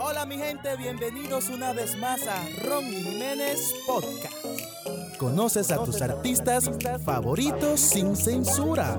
Hola 0.00 0.24
mi 0.26 0.36
gente, 0.38 0.76
bienvenidos 0.76 1.48
una 1.48 1.72
vez 1.72 1.96
más 1.98 2.26
a 2.26 2.40
Ron 2.64 2.84
Jiménez 2.84 3.74
Podcast. 3.86 5.16
Conoces 5.18 5.70
a 5.72 5.82
tus 5.82 6.00
artistas 6.00 6.70
favoritos 7.04 7.80
sin 7.80 8.14
censura, 8.14 8.96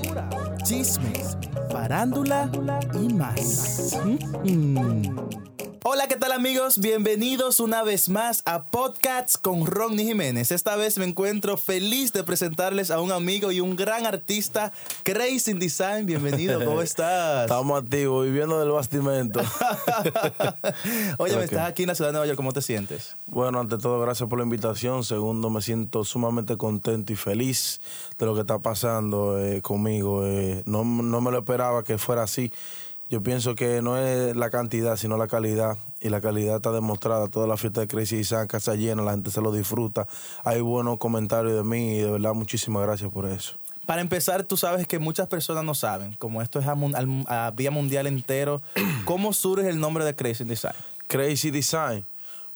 chismes, 0.63 1.37
farándula 1.71 2.51
y 2.93 3.13
más. 3.13 3.97
Mm. 4.43 5.48
Hola, 5.91 6.07
¿qué 6.07 6.17
tal 6.17 6.33
amigos? 6.33 6.77
Bienvenidos 6.77 7.59
una 7.59 7.81
vez 7.81 8.09
más 8.09 8.43
a 8.45 8.61
Podcasts 8.61 9.39
con 9.39 9.65
Ronnie 9.65 10.05
Jiménez. 10.05 10.51
Esta 10.51 10.75
vez 10.75 10.99
me 10.99 11.05
encuentro 11.05 11.57
feliz 11.57 12.13
de 12.13 12.23
presentarles 12.23 12.91
a 12.91 13.01
un 13.01 13.11
amigo 13.11 13.51
y 13.51 13.59
un 13.59 13.75
gran 13.75 14.05
artista, 14.05 14.71
Crazy 15.01 15.53
Design. 15.53 16.05
Bienvenido, 16.05 16.63
¿cómo 16.65 16.83
estás? 16.83 17.45
Estamos 17.45 17.81
activos, 17.81 18.27
viviendo 18.27 18.59
del 18.59 18.69
bastimento. 18.69 19.41
Oye, 21.17 21.35
me 21.35 21.45
estás 21.45 21.67
aquí 21.67 21.81
en 21.81 21.87
la 21.87 21.95
ciudad 21.95 22.09
de 22.09 22.13
Nueva 22.13 22.27
York, 22.27 22.37
¿cómo 22.37 22.53
te 22.53 22.61
sientes? 22.61 23.17
Bueno, 23.25 23.59
ante 23.59 23.79
todo, 23.79 23.99
gracias 23.99 24.29
por 24.29 24.37
la 24.37 24.43
invitación. 24.43 25.03
Segundo, 25.03 25.49
me 25.49 25.63
siento 25.63 26.03
sumamente 26.03 26.55
contento 26.55 27.13
y 27.13 27.15
feliz 27.15 27.81
de 28.19 28.27
lo 28.27 28.35
que 28.35 28.41
está 28.41 28.59
pasando 28.59 29.43
eh, 29.43 29.63
conmigo. 29.63 30.23
Eh, 30.23 30.61
no, 30.67 30.83
no 30.83 31.19
me 31.19 31.31
lo 31.31 31.39
esperaba 31.39 31.83
que 31.83 31.97
fuera 31.97 32.21
así. 32.21 32.51
Yo 33.09 33.23
pienso 33.23 33.55
que 33.55 33.81
no 33.81 33.97
es 33.97 34.35
la 34.35 34.51
cantidad, 34.51 34.95
sino 34.95 35.17
la 35.17 35.27
calidad. 35.27 35.77
Y 35.99 36.09
la 36.09 36.21
calidad 36.21 36.57
está 36.57 36.71
demostrada. 36.71 37.27
Toda 37.27 37.47
la 37.47 37.57
fiesta 37.57 37.81
de 37.81 37.87
Crazy 37.87 38.23
San, 38.23 38.45
casa 38.45 38.75
llena, 38.75 39.01
la 39.01 39.11
gente 39.11 39.31
se 39.31 39.41
lo 39.41 39.51
disfruta. 39.51 40.07
Hay 40.43 40.61
buenos 40.61 40.99
comentarios 40.99 41.55
de 41.55 41.63
mí 41.63 41.95
y 41.95 41.97
de 42.01 42.11
verdad 42.11 42.35
muchísimas 42.35 42.83
gracias 42.83 43.11
por 43.11 43.25
eso. 43.25 43.55
Para 43.87 44.01
empezar, 44.01 44.43
tú 44.43 44.57
sabes 44.57 44.87
que 44.87 44.99
muchas 44.99 45.27
personas 45.27 45.63
no 45.63 45.73
saben, 45.73 46.13
como 46.19 46.43
esto 46.43 46.59
es 46.59 46.67
a, 46.67 47.51
vía 47.55 47.71
mundial 47.71 48.05
entero, 48.05 48.61
¿cómo 49.05 49.33
surge 49.33 49.67
el 49.67 49.79
nombre 49.79 50.05
de 50.05 50.15
Crazy 50.15 50.43
Design? 50.43 50.75
Crazy 51.07 51.49
Design. 51.49 52.05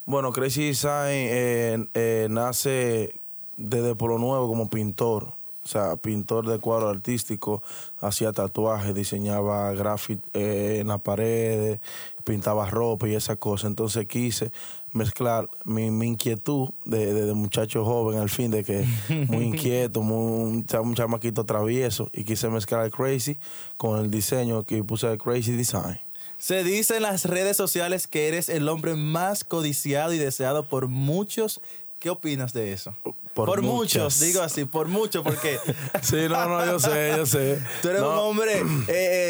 Bueno, 0.06 0.32
Crazy 0.32 0.68
Design 0.68 1.10
eh, 1.10 1.88
eh, 1.96 2.28
nace 2.30 3.20
desde 3.58 3.96
Polo 3.96 4.20
Nuevo 4.20 4.48
como 4.48 4.70
pintor 4.70 5.34
o 5.64 5.68
sea, 5.68 5.96
pintor 5.96 6.48
de 6.48 6.60
cuadro 6.60 6.90
artístico, 6.90 7.64
hacía 8.02 8.32
tatuajes, 8.32 8.94
diseñaba 8.94 9.72
graffiti 9.74 10.30
eh, 10.34 10.80
en 10.82 10.88
las 10.90 11.02
paredes, 11.02 11.80
pintaba 12.24 12.70
ropa 12.70 13.08
y 13.08 13.16
esas 13.16 13.38
cosas. 13.38 13.70
Entonces 13.70 14.06
quise 14.08 14.52
mezclar 14.92 15.50
mi, 15.66 15.86
inquietud 15.86 16.70
de, 16.86 17.34
muchacho 17.34 17.84
joven, 17.84 18.20
al 18.20 18.30
fin, 18.30 18.52
de 18.52 18.64
que 18.64 18.86
muy 19.28 19.46
inquieto, 19.48 20.02
muy, 20.02 20.66
un 20.82 20.96
chamaquito 20.96 21.46
travieso, 21.46 22.10
y 22.14 22.24
quise 22.24 22.50
mezclar 22.50 22.86
el 22.86 22.92
crazy 22.92 23.38
con 23.78 24.00
el 24.00 24.12
diseño 24.12 24.66
que 24.66 24.84
puse 24.84 25.12
el 25.12 25.18
crazy 25.18 25.54
design. 25.54 26.00
Se 26.44 26.64
dice 26.66 26.98
en 26.98 27.04
las 27.04 27.24
redes 27.24 27.56
sociales 27.56 28.06
que 28.06 28.28
eres 28.28 28.50
el 28.50 28.68
hombre 28.68 28.96
más 28.96 29.46
codiciado 29.46 30.12
y 30.12 30.18
deseado 30.18 30.68
por 30.68 30.90
muchos. 30.90 31.62
¿Qué 32.04 32.10
opinas 32.10 32.52
de 32.52 32.74
eso? 32.74 32.94
Por, 33.34 33.62
muchos, 33.62 34.20
digo 34.20 34.42
así, 34.42 34.66
por 34.66 34.90
muchos, 34.90 35.24
porque. 35.24 35.58
sí, 36.02 36.18
no, 36.28 36.50
no, 36.50 36.66
yo 36.66 36.78
sé, 36.78 37.14
yo 37.16 37.26
sé. 37.26 37.64
Tú 37.82 37.88
eres 37.88 38.02
un 38.02 38.08
hombre 38.10 38.60
eh, 38.60 38.66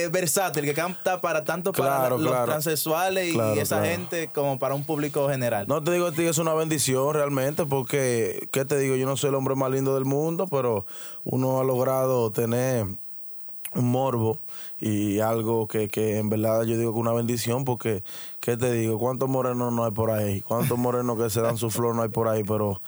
eh, 0.05 0.09
versátil 0.11 0.65
que 0.65 0.73
canta 0.73 1.21
para 1.21 1.43
tanto 1.43 1.71
para 1.71 2.09
los 2.09 2.45
transexuales 2.45 3.35
y 3.35 3.59
esa 3.59 3.85
gente 3.85 4.31
como 4.33 4.57
para 4.57 4.73
un 4.73 4.85
público 4.85 5.29
general. 5.29 5.67
No 5.67 5.83
te 5.83 5.91
digo 5.91 6.07
a 6.07 6.11
ti 6.13 6.23
que 6.23 6.29
es 6.29 6.39
una 6.39 6.55
bendición 6.55 7.13
realmente, 7.13 7.67
porque, 7.67 8.49
¿qué 8.51 8.65
te 8.65 8.79
digo? 8.79 8.95
Yo 8.95 9.05
no 9.05 9.17
soy 9.17 9.29
el 9.29 9.35
hombre 9.35 9.53
más 9.53 9.69
lindo 9.69 9.93
del 9.93 10.05
mundo, 10.05 10.47
pero 10.47 10.87
uno 11.25 11.59
ha 11.59 11.63
logrado 11.63 12.31
tener 12.31 12.87
un 13.75 13.91
morbo 13.91 14.39
y 14.79 15.19
algo 15.19 15.67
que, 15.67 15.89
que 15.89 16.17
en 16.17 16.29
verdad 16.29 16.63
yo 16.63 16.77
digo 16.77 16.93
que 16.93 16.99
una 16.99 17.13
bendición 17.13 17.65
porque, 17.65 18.03
¿qué 18.39 18.57
te 18.57 18.71
digo? 18.71 18.99
¿Cuántos 18.99 19.29
morenos 19.29 19.71
no 19.73 19.85
hay 19.85 19.91
por 19.91 20.11
ahí? 20.11 20.41
¿Cuántos 20.41 20.77
morenos 20.77 21.17
que 21.17 21.29
se 21.29 21.41
dan 21.41 21.57
su 21.57 21.69
flor 21.69 21.95
no 21.95 22.01
hay 22.01 22.09
por 22.09 22.27
ahí? 22.27 22.43
Pero 22.43 22.81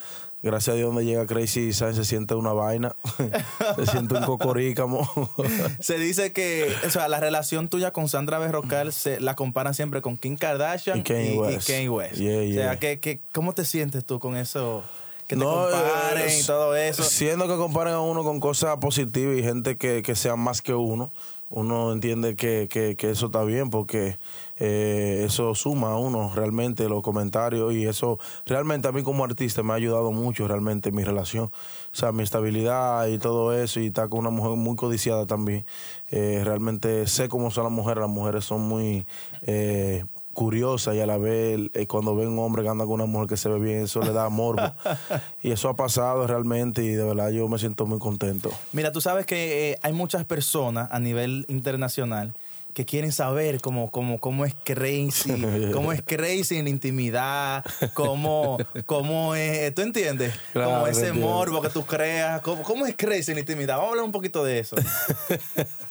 gracias 0.45 0.73
a 0.73 0.77
Dios 0.77 0.87
donde 0.87 1.05
llega 1.05 1.25
Crazy 1.25 1.65
Design 1.65 1.95
se 1.95 2.05
siente 2.05 2.35
una 2.35 2.53
vaina, 2.53 2.95
se 3.75 3.85
siente 3.87 4.15
un 4.15 4.23
cocorícamo. 4.23 5.09
se 5.79 5.97
dice 5.97 6.33
que 6.33 6.71
o 6.85 6.89
sea, 6.89 7.07
la 7.07 7.19
relación 7.19 7.67
tuya 7.67 7.91
con 7.91 8.07
Sandra 8.07 8.37
Berrocal 8.39 8.93
se 8.93 9.19
la 9.19 9.35
comparan 9.35 9.73
siempre 9.73 10.01
con 10.01 10.17
Kim 10.17 10.37
Kardashian 10.37 10.99
y 10.99 11.03
Kanye 11.03 11.89
West. 11.89 12.19
O 12.19 12.53
sea, 12.53 12.79
que, 12.79 13.21
¿cómo 13.33 13.53
te 13.53 13.65
sientes 13.65 14.05
tú 14.05 14.19
con 14.19 14.35
eso? 14.35 14.83
Que 15.27 15.35
te 15.35 15.43
comparen 15.43 16.39
y 16.39 16.43
todo 16.43 16.75
eso. 16.75 17.03
Siendo 17.03 17.47
que 17.47 17.55
comparen 17.55 17.93
a 17.93 18.01
uno 18.01 18.23
con 18.23 18.39
cosas 18.39 18.77
positivas 18.77 19.37
y 19.37 19.43
gente 19.43 19.77
que, 19.77 20.01
que 20.03 20.15
sea 20.15 20.35
más 20.35 20.61
que 20.61 20.73
uno 20.73 21.11
uno 21.49 21.93
entiende 21.93 22.35
que, 22.35 22.67
que, 22.69 22.95
que, 22.95 23.11
eso 23.11 23.27
está 23.27 23.43
bien 23.43 23.69
porque 23.69 24.17
eh, 24.57 25.23
eso 25.25 25.53
suma 25.53 25.91
a 25.91 25.97
uno 25.97 26.31
realmente 26.33 26.89
los 26.89 27.03
comentarios 27.03 27.73
y 27.73 27.85
eso 27.85 28.19
realmente 28.45 28.87
a 28.87 28.91
mí 28.91 29.03
como 29.03 29.23
artista 29.23 29.61
me 29.61 29.73
ha 29.73 29.75
ayudado 29.75 30.11
mucho 30.11 30.47
realmente 30.47 30.89
en 30.89 30.95
mi 30.95 31.03
relación. 31.03 31.45
O 31.45 31.95
sea, 31.95 32.11
mi 32.11 32.23
estabilidad 32.23 33.07
y 33.07 33.19
todo 33.19 33.53
eso 33.53 33.79
y 33.79 33.87
estar 33.87 34.09
con 34.09 34.21
una 34.21 34.31
mujer 34.31 34.51
muy 34.57 34.75
codiciada 34.75 35.25
también. 35.27 35.65
Eh, 36.09 36.41
realmente 36.43 37.05
sé 37.07 37.29
cómo 37.29 37.51
son 37.51 37.65
las 37.65 37.73
mujeres, 37.73 38.01
las 38.01 38.09
mujeres 38.09 38.43
son 38.43 38.61
muy... 38.61 39.05
Eh, 39.43 40.03
curiosa 40.35 40.93
y 40.93 40.99
a 40.99 41.07
la 41.07 41.17
vez 41.17 41.59
eh, 41.73 41.87
cuando 41.87 42.15
ve 42.15 42.27
un 42.27 42.37
hombre 42.37 42.61
que 42.61 42.69
anda 42.69 42.85
con 42.85 42.93
una 42.93 43.05
mujer 43.05 43.27
que 43.27 43.37
se 43.37 43.49
ve 43.49 43.57
bien, 43.57 43.81
eso 43.85 44.01
le 44.01 44.13
da 44.13 44.29
morbo. 44.29 44.61
y 45.41 45.49
eso 45.49 45.69
ha 45.69 45.75
pasado 45.75 46.27
realmente 46.27 46.83
y 46.83 46.89
de 46.89 47.03
verdad 47.03 47.31
yo 47.31 47.47
me 47.47 47.57
siento 47.57 47.87
muy 47.87 47.97
contento. 47.97 48.51
Mira, 48.71 48.91
tú 48.91 49.01
sabes 49.01 49.25
que 49.25 49.71
eh, 49.71 49.79
hay 49.81 49.93
muchas 49.93 50.25
personas 50.25 50.89
a 50.91 50.99
nivel 50.99 51.45
internacional 51.47 52.35
que 52.75 52.85
quieren 52.85 53.13
saber 53.13 53.61
cómo, 53.61 53.89
cómo, 53.89 54.19
cómo 54.19 54.43
es 54.43 54.53
crazy, 54.65 55.31
cómo 55.73 55.93
es 55.93 56.01
crazy 56.01 56.57
en 56.57 56.65
la 56.65 56.69
intimidad, 56.69 57.63
cómo, 57.93 58.57
cómo 58.85 59.33
es, 59.33 59.73
¿tú 59.73 59.81
entiendes? 59.81 60.35
como 60.53 60.85
ese 60.85 61.13
morbo 61.13 61.61
que 61.61 61.69
tú 61.69 61.85
creas, 61.85 62.41
cómo, 62.41 62.61
cómo 62.63 62.85
es 62.85 62.93
crazy 62.97 63.31
en 63.31 63.35
la 63.35 63.39
intimidad. 63.39 63.77
Vamos 63.77 63.87
a 63.87 63.91
hablar 63.91 64.05
un 64.05 64.11
poquito 64.11 64.43
de 64.43 64.59
eso. 64.59 64.75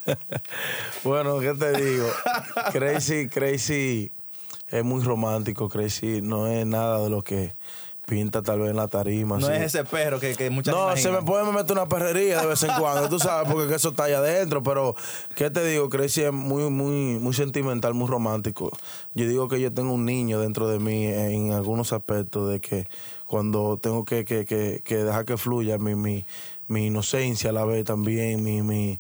bueno, 1.05 1.41
¿qué 1.41 1.55
te 1.55 1.73
digo? 1.73 2.07
Crazy, 2.71 3.29
crazy 3.29 4.13
es 4.75 4.85
muy 4.85 5.03
romántico, 5.05 5.69
Crazy. 5.69 6.21
No 6.21 6.49
es 6.49 6.67
nada 6.67 7.01
de 7.01 7.09
lo 7.09 7.23
que 7.23 7.55
pinta 8.07 8.43
tal 8.43 8.59
vez 8.59 8.71
en 8.71 8.77
la 8.77 8.89
tarima. 8.89 9.39
No 9.39 9.49
es 9.49 9.63
ese 9.63 9.85
perro 9.85 10.19
que, 10.19 10.35
que 10.35 10.51
muchas 10.51 10.75
No, 10.75 10.97
se 10.97 11.13
me 11.13 11.23
puede 11.23 11.51
meter 11.53 11.73
una 11.73 11.89
perrería 11.89 12.41
de 12.41 12.47
vez 12.49 12.63
en 12.65 12.73
cuando, 12.79 13.09
tú 13.09 13.21
sabes, 13.21 13.51
porque 13.53 13.77
eso 13.77 13.91
está 13.91 14.05
ahí 14.05 14.15
adentro. 14.15 14.65
Pero, 14.65 14.97
¿qué 15.37 15.49
te 15.49 15.65
digo? 15.65 15.89
Crazy 15.89 16.23
es 16.23 16.33
muy, 16.33 16.71
muy, 16.71 17.21
muy 17.21 17.33
sentimental, 17.35 17.95
muy 17.95 18.09
romántico. 18.09 18.77
Yo 19.15 19.29
digo 19.29 19.49
que 19.49 19.61
yo 19.61 19.73
tengo 19.73 19.95
un 19.95 20.05
niño 20.05 20.41
dentro 20.41 20.69
de 20.69 20.81
mí 20.81 21.07
en 21.07 21.53
algunos 21.53 21.93
aspectos 21.93 22.51
de 22.51 22.61
que 22.61 22.89
cuando 23.27 23.79
tengo 23.81 24.05
que, 24.05 24.25
que, 24.25 24.45
que, 24.45 24.83
que 24.85 24.97
dejar 24.97 25.25
que 25.25 25.37
fluya 25.37 25.79
mi, 25.79 25.95
mi, 25.95 26.27
mi 26.67 26.87
inocencia 26.87 27.51
a 27.51 27.53
la 27.53 27.65
vez 27.65 27.85
también, 27.85 28.43
mi, 28.43 28.61
mi 28.63 28.99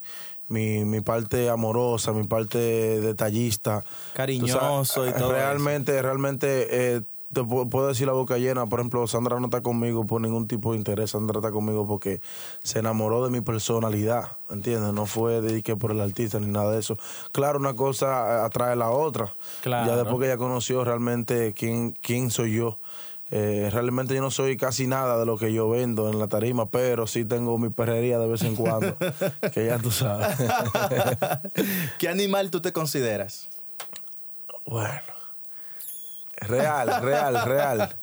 mi, 0.55 0.85
mi 0.85 1.01
parte 1.01 1.51
amorosa, 1.51 2.13
mi 2.13 2.25
parte 2.25 2.59
detallista. 3.01 3.85
Cariñoso 4.15 5.07
y 5.07 5.13
todo. 5.13 5.33
Realmente, 5.33 6.01
realmente, 6.01 6.69
eh, 6.71 7.03
te 7.33 7.43
puedo 7.43 7.89
decir 7.89 8.07
la 8.07 8.13
boca 8.13 8.39
llena. 8.39 8.67
Por 8.67 8.79
ejemplo, 8.79 9.07
Sandra 9.09 9.41
no 9.41 9.47
está 9.47 9.61
conmigo 9.61 10.07
por 10.07 10.21
ningún 10.21 10.47
tipo 10.47 10.73
de 10.73 10.79
interés. 10.79 11.11
Sandra 11.11 11.41
está 11.41 11.51
conmigo 11.51 11.87
porque 11.87 12.21
se 12.63 12.79
enamoró 12.79 13.25
de 13.25 13.31
mi 13.31 13.41
personalidad, 13.41 14.37
¿entiendes? 14.51 14.93
No 14.95 15.07
fue 15.07 15.41
de 15.41 15.63
que 15.63 15.75
por 15.75 15.91
el 15.91 16.01
artista 16.01 16.39
ni 16.39 16.47
nada 16.47 16.71
de 16.71 16.79
eso. 16.79 16.97
Claro, 17.33 17.59
una 17.59 17.75
cosa 17.75 18.45
atrae 18.45 18.73
a 18.73 18.77
la 18.77 18.91
otra. 18.91 19.35
Claro. 19.63 19.91
Ya 19.91 19.97
después 19.97 20.21
que 20.21 20.27
ella 20.27 20.39
conoció 20.39 20.85
realmente 20.85 21.53
quién, 21.53 21.93
quién 22.01 22.31
soy 22.31 22.55
yo. 22.55 22.79
Eh, 23.31 23.69
realmente 23.73 24.15
yo 24.15 24.21
no 24.21 24.31
soy 24.31 24.57
casi 24.57 24.87
nada 24.87 25.19
de 25.19 25.27
lo 25.27 25.37
que 25.39 25.53
yo 25.53 25.69
vendo 25.69 26.11
en 26.11 26.19
la 26.19 26.29
tarima, 26.29 26.71
pero 26.71 27.07
sí 27.07 27.25
tengo 27.25 27.59
mi 27.59 27.71
perrería 27.71 28.19
de 28.19 28.29
vez 28.29 28.43
en 28.43 28.55
cuando, 28.55 28.97
que 29.53 29.67
ya 29.67 29.79
tú 29.79 29.91
sabes. 29.91 30.37
¿Qué 31.99 32.09
animal 32.09 32.51
tú 32.51 32.61
te 32.61 32.73
consideras? 32.73 33.49
Bueno, 34.67 35.03
real, 36.37 37.03
real, 37.03 37.45
real. 37.45 37.97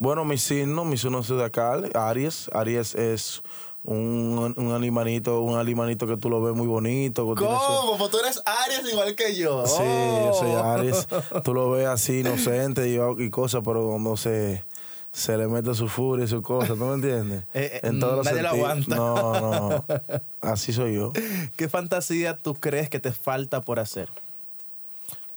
Bueno, 0.00 0.24
mi 0.24 0.38
signo, 0.38 0.84
mi 0.84 0.96
signo 0.96 1.22
zodiacal, 1.22 1.90
Aries. 1.94 2.50
Aries 2.52 2.94
es 2.94 3.42
un, 3.84 4.54
un 4.56 4.72
animalito, 4.72 5.40
un 5.40 5.58
animalito 5.58 6.06
que 6.06 6.16
tú 6.16 6.28
lo 6.28 6.42
ves 6.42 6.54
muy 6.54 6.66
bonito. 6.66 7.34
¿Cómo? 7.34 7.96
Pues 7.96 8.10
tú 8.10 8.18
eres 8.18 8.42
Aries 8.44 8.92
igual 8.92 9.14
que 9.14 9.34
yo. 9.34 9.66
Sí, 9.66 9.82
yo 9.82 10.34
soy 10.34 10.50
oh. 10.50 10.64
Aries. 10.64 11.08
Tú 11.44 11.54
lo 11.54 11.70
ves 11.70 11.86
así 11.86 12.20
inocente 12.20 12.88
y, 12.88 12.98
y 13.22 13.30
cosas, 13.30 13.62
pero 13.64 13.86
cuando 13.86 14.16
se, 14.16 14.64
se 15.12 15.36
le 15.36 15.46
mete 15.48 15.74
su 15.74 15.88
furia 15.88 16.24
y 16.24 16.28
su 16.28 16.42
cosa, 16.42 16.74
¿tú 16.74 16.84
me 16.84 16.94
entiendes? 16.94 17.44
Eh, 17.54 17.70
eh, 17.74 17.80
en 17.82 17.98
todos 17.98 18.24
nadie 18.24 18.42
lo 18.42 18.50
aguanta. 18.50 18.94
No, 18.94 19.40
no. 19.40 19.84
Así 20.40 20.72
soy 20.72 20.94
yo. 20.94 21.12
¿Qué 21.56 21.68
fantasía 21.68 22.36
tú 22.36 22.54
crees 22.54 22.88
que 22.88 23.00
te 23.00 23.12
falta 23.12 23.60
por 23.60 23.80
hacer? 23.80 24.08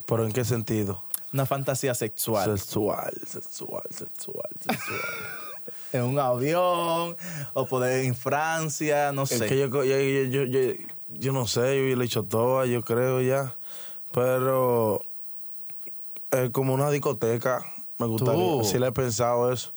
¿Pero 0.05 0.25
en 0.25 0.33
qué 0.33 0.43
sentido? 0.45 1.03
Una 1.33 1.45
fantasía 1.45 1.95
sexual. 1.95 2.59
Sexual, 2.59 3.13
sexual, 3.25 3.83
sexual, 3.89 4.49
sexual. 4.59 4.99
En 5.93 6.03
un 6.03 6.19
avión 6.19 7.15
o 7.53 7.65
poder 7.65 8.05
en 8.05 8.15
Francia, 8.15 9.11
no 9.11 9.25
sé. 9.25 9.35
Es 9.35 9.41
que 9.43 9.57
yo, 9.59 9.67
yo, 9.83 10.43
yo, 10.43 10.73
yo, 11.09 11.33
no 11.33 11.47
sé, 11.47 11.89
yo 11.89 11.95
le 11.95 12.03
he 12.03 12.05
hecho 12.05 12.23
todo, 12.23 12.65
yo 12.65 12.83
creo 12.83 13.21
ya. 13.21 13.55
Pero 14.13 15.01
Eh, 16.33 16.49
como 16.51 16.73
una 16.73 16.89
discoteca, 16.89 17.65
me 17.99 18.05
gustaría. 18.05 18.63
Sí 18.63 18.79
le 18.79 18.87
he 18.87 18.91
pensado 18.93 19.51
eso. 19.51 19.73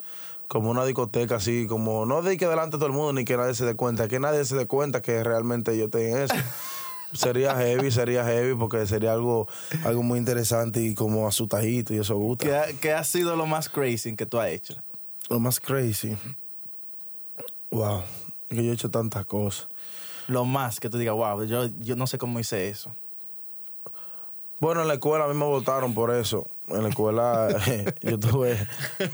Como 0.47 0.71
una 0.71 0.85
discoteca 0.85 1.37
así, 1.37 1.67
como 1.67 2.07
no 2.07 2.23
de 2.23 2.37
que 2.37 2.47
delante 2.47 2.77
de 2.77 2.79
todo 2.79 2.87
el 2.87 2.93
mundo 2.93 3.13
ni 3.13 3.25
que 3.25 3.37
nadie 3.37 3.55
se 3.55 3.65
dé 3.65 3.75
cuenta, 3.75 4.07
que 4.07 4.21
nadie 4.21 4.45
se 4.45 4.55
dé 4.55 4.67
cuenta 4.67 5.03
que 5.03 5.25
realmente 5.25 5.77
yo 5.77 5.91
tengo 5.91 6.17
eso. 6.19 6.35
sería 7.13 7.57
heavy, 7.57 7.91
sería 7.91 8.25
heavy 8.25 8.55
porque 8.55 8.87
sería 8.87 9.13
algo, 9.13 9.49
algo 9.85 10.03
muy 10.03 10.19
interesante 10.19 10.81
y 10.81 10.95
como 10.95 11.27
asustadito 11.27 11.93
y 11.95 11.99
eso 11.99 12.17
gusta. 12.17 12.47
¿Qué 12.47 12.55
ha, 12.55 12.67
¿Qué 12.81 12.93
ha 12.93 13.03
sido 13.03 13.35
lo 13.35 13.47
más 13.47 13.69
crazy 13.69 14.15
que 14.15 14.27
tú 14.27 14.39
has 14.39 14.51
hecho? 14.51 14.77
Lo 15.31 15.41
más 15.41 15.61
crazy. 15.61 16.17
Wow, 17.71 18.03
que 18.49 18.65
yo 18.65 18.71
he 18.71 18.75
hecho 18.75 18.91
tantas 18.91 19.25
cosas. 19.27 19.69
Lo 20.29 20.45
más 20.45 20.81
que 20.81 20.89
tú 20.89 20.99
digas, 20.99 21.15
wow, 21.15 21.45
yo, 21.45 21.67
yo 21.81 21.97
no 21.97 22.07
sé 22.07 22.19
cómo 22.19 22.41
hice 22.41 22.69
eso. 22.69 22.95
Bueno, 24.61 24.83
en 24.83 24.89
la 24.89 24.95
escuela 24.95 25.25
a 25.25 25.29
mí 25.29 25.35
me 25.35 25.45
votaron 25.45 25.93
por 25.95 26.11
eso. 26.15 26.47
En 26.69 26.83
la 26.83 26.89
escuela 26.89 27.49
yo 28.03 28.19
tuve, 28.19 28.57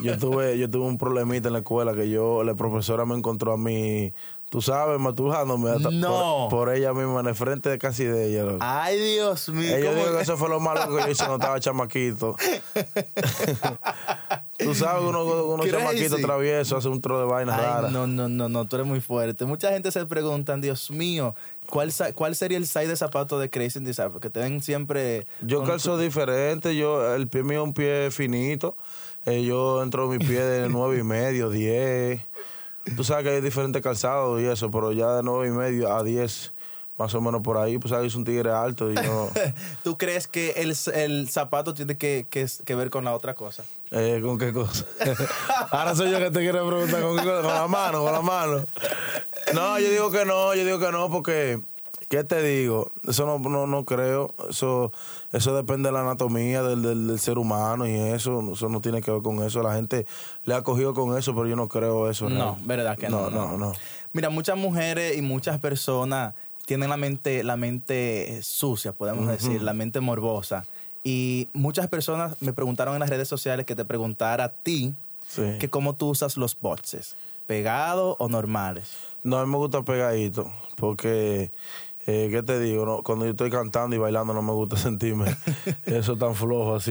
yo 0.02 0.16
tuve, 0.18 0.58
yo 0.58 0.70
tuve 0.70 0.84
un 0.84 0.98
problemita 0.98 1.48
en 1.48 1.54
la 1.54 1.60
escuela 1.60 1.94
que 1.94 2.08
yo, 2.08 2.44
la 2.44 2.54
profesora 2.54 3.04
me 3.04 3.16
encontró 3.16 3.54
a 3.54 3.56
mí, 3.56 4.12
tú 4.50 4.60
sabes, 4.60 5.00
matujándome 5.00 5.72
no. 5.90 6.48
por, 6.48 6.66
por, 6.66 6.74
ella 6.74 6.92
misma 6.92 7.20
en 7.20 7.26
el 7.26 7.34
frente 7.34 7.68
de 7.68 7.78
casi 7.78 8.04
de 8.04 8.26
ella. 8.26 8.56
Ay, 8.60 8.98
Dios 8.98 9.48
mío. 9.48 9.76
Yo 9.78 9.94
digo 9.94 10.12
que 10.16 10.22
eso 10.22 10.36
fue 10.36 10.48
lo 10.48 10.60
malo 10.60 10.82
que 10.94 11.02
yo 11.02 11.08
hice 11.08 11.24
cuando 11.24 11.36
estaba 11.36 11.58
chamaquito. 11.58 12.36
Tú 14.62 14.74
sabes, 14.74 15.02
uno, 15.02 15.24
uno 15.24 15.66
chamaquito 15.66 16.16
travieso 16.18 16.76
hace 16.76 16.88
un 16.88 17.00
tro 17.00 17.18
de 17.18 17.24
vainas 17.26 17.56
raras. 17.56 17.92
No, 17.92 18.06
no, 18.06 18.28
no, 18.28 18.48
no, 18.48 18.66
tú 18.66 18.76
eres 18.76 18.86
muy 18.86 19.00
fuerte. 19.00 19.44
Mucha 19.44 19.70
gente 19.70 19.90
se 19.90 20.04
pregunta, 20.06 20.56
Dios 20.56 20.90
mío, 20.90 21.34
¿cuál, 21.68 21.92
cuál 22.14 22.34
sería 22.36 22.58
el 22.58 22.66
size 22.66 22.88
de 22.88 22.96
zapato 22.96 23.38
de 23.38 23.50
Crazy 23.50 23.80
Design? 23.80 24.12
Porque 24.12 24.30
te 24.30 24.40
ven 24.40 24.62
siempre. 24.62 25.26
Yo 25.40 25.64
calzo 25.64 25.98
diferente, 25.98 26.76
yo, 26.76 27.14
el 27.14 27.28
pie 27.28 27.42
mío 27.42 27.62
es 27.62 27.64
un 27.66 27.74
pie 27.74 28.10
finito. 28.10 28.76
Eh, 29.26 29.44
yo 29.44 29.82
entro 29.82 30.08
mi 30.08 30.18
pie 30.18 30.40
de 30.40 30.68
nueve 30.70 30.98
y 30.98 31.02
medio, 31.02 31.50
10. 31.50 32.20
Tú 32.96 33.04
sabes 33.04 33.24
que 33.24 33.30
hay 33.30 33.40
diferentes 33.40 33.82
calzados 33.82 34.40
y 34.40 34.46
eso, 34.46 34.70
pero 34.70 34.92
ya 34.92 35.16
de 35.16 35.22
nueve 35.22 35.48
y 35.48 35.50
medio 35.50 35.94
a 35.94 36.02
10 36.02 36.54
más 37.00 37.14
o 37.14 37.20
menos 37.22 37.40
por 37.40 37.56
ahí, 37.56 37.78
pues 37.78 37.94
ahí 37.94 38.08
es 38.08 38.14
un 38.14 38.24
tigre 38.24 38.50
alto 38.50 38.92
y. 38.92 38.94
¿Tú 39.82 39.96
crees 39.96 40.28
que 40.28 40.50
el, 40.50 40.76
el 40.92 41.30
zapato 41.30 41.72
tiene 41.72 41.96
que, 41.96 42.26
que, 42.28 42.46
que, 42.62 42.74
ver 42.74 42.90
con 42.90 43.06
la 43.06 43.14
otra 43.14 43.34
cosa? 43.34 43.64
Eh, 43.92 44.20
¿Con 44.22 44.38
qué 44.38 44.52
cosa? 44.52 44.84
Ahora 45.70 45.94
soy 45.94 46.10
yo 46.10 46.19
que 46.19 46.31
te 46.31 46.40
quiero 46.40 46.66
preguntar 46.66 47.02
¿con, 47.02 47.16
qué 47.16 47.25
cosa? 47.25 47.42
con 47.42 47.54
la 47.54 47.69
mano, 47.69 48.04
con 48.04 48.12
la 48.12 48.22
mano. 48.22 48.66
No, 49.52 49.78
yo 49.81 49.90
digo 49.90 50.10
que 50.10 50.25
no, 50.25 50.54
yo 50.54 50.64
digo 50.64 50.78
que 50.78 50.92
no 50.92 51.10
porque... 51.10 51.60
¿Qué 52.08 52.25
te 52.25 52.42
digo? 52.42 52.90
Eso 53.06 53.25
no, 53.25 53.38
no, 53.38 53.69
no 53.69 53.84
creo. 53.84 54.34
Eso, 54.48 54.90
eso 55.32 55.54
depende 55.54 55.90
de 55.90 55.92
la 55.92 56.00
anatomía 56.00 56.60
del, 56.60 56.82
del, 56.82 57.06
del, 57.06 57.20
ser 57.20 57.38
humano 57.38 57.87
y 57.87 57.94
eso, 57.94 58.52
eso 58.52 58.69
no 58.69 58.81
tiene 58.81 59.00
que 59.00 59.12
ver 59.12 59.22
con 59.22 59.40
eso. 59.44 59.62
La 59.62 59.76
gente 59.76 60.06
le 60.44 60.54
ha 60.54 60.62
cogido 60.62 60.92
con 60.92 61.16
eso, 61.16 61.37
pero 61.37 61.46
yo 61.46 61.54
no 61.54 61.69
creo 61.69 62.10
eso. 62.10 62.28
No, 62.28 62.58
verdad 62.62 62.98
que 62.98 63.08
no 63.08 63.31
no, 63.31 63.52
no, 63.52 63.56
no. 63.56 63.72
Mira, 64.12 64.28
muchas 64.28 64.56
mujeres 64.56 65.16
y 65.16 65.22
muchas 65.22 65.60
personas 65.60 66.34
tienen 66.66 66.90
la 66.90 66.96
mente, 66.96 67.44
la 67.44 67.56
mente 67.56 68.40
sucia, 68.42 68.92
podemos 68.92 69.28
decir, 69.28 69.62
la 69.62 69.72
mente 69.72 70.00
morbosa. 70.00 70.64
Y 71.02 71.49
muchas 71.52 71.88
personas 71.88 72.37
me 72.41 72.52
preguntaron 72.52 72.94
en 72.94 73.00
las 73.00 73.11
redes 73.11 73.29
sociales 73.29 73.67
que 73.67 73.75
te 73.75 73.85
preguntara 73.85 74.44
a 74.44 74.49
ti 74.52 74.94
que 75.58 75.69
cómo 75.69 75.94
tú 75.94 76.08
usas 76.08 76.37
los 76.37 76.58
boxes, 76.58 77.17
pegados 77.47 78.17
o 78.19 78.29
normales. 78.29 78.97
No, 79.23 79.38
a 79.38 79.47
mí 79.47 79.50
me 79.50 79.58
gusta 79.58 79.82
pegadito, 79.82 80.52
porque 80.76 81.52
eh, 82.06 82.29
¿Qué 82.31 82.43
te 82.43 82.58
digo? 82.58 83.02
cuando 83.05 83.26
yo 83.26 83.32
estoy 83.32 83.50
cantando 83.50 83.94
y 83.94 83.99
bailando 83.99 84.32
no 84.32 84.43
me 84.43 84.52
gusta 84.52 84.76
sentirme 84.76 85.37
eso 85.87 86.17
tan 86.17 86.35
flojo 86.35 86.76
así. 86.76 86.91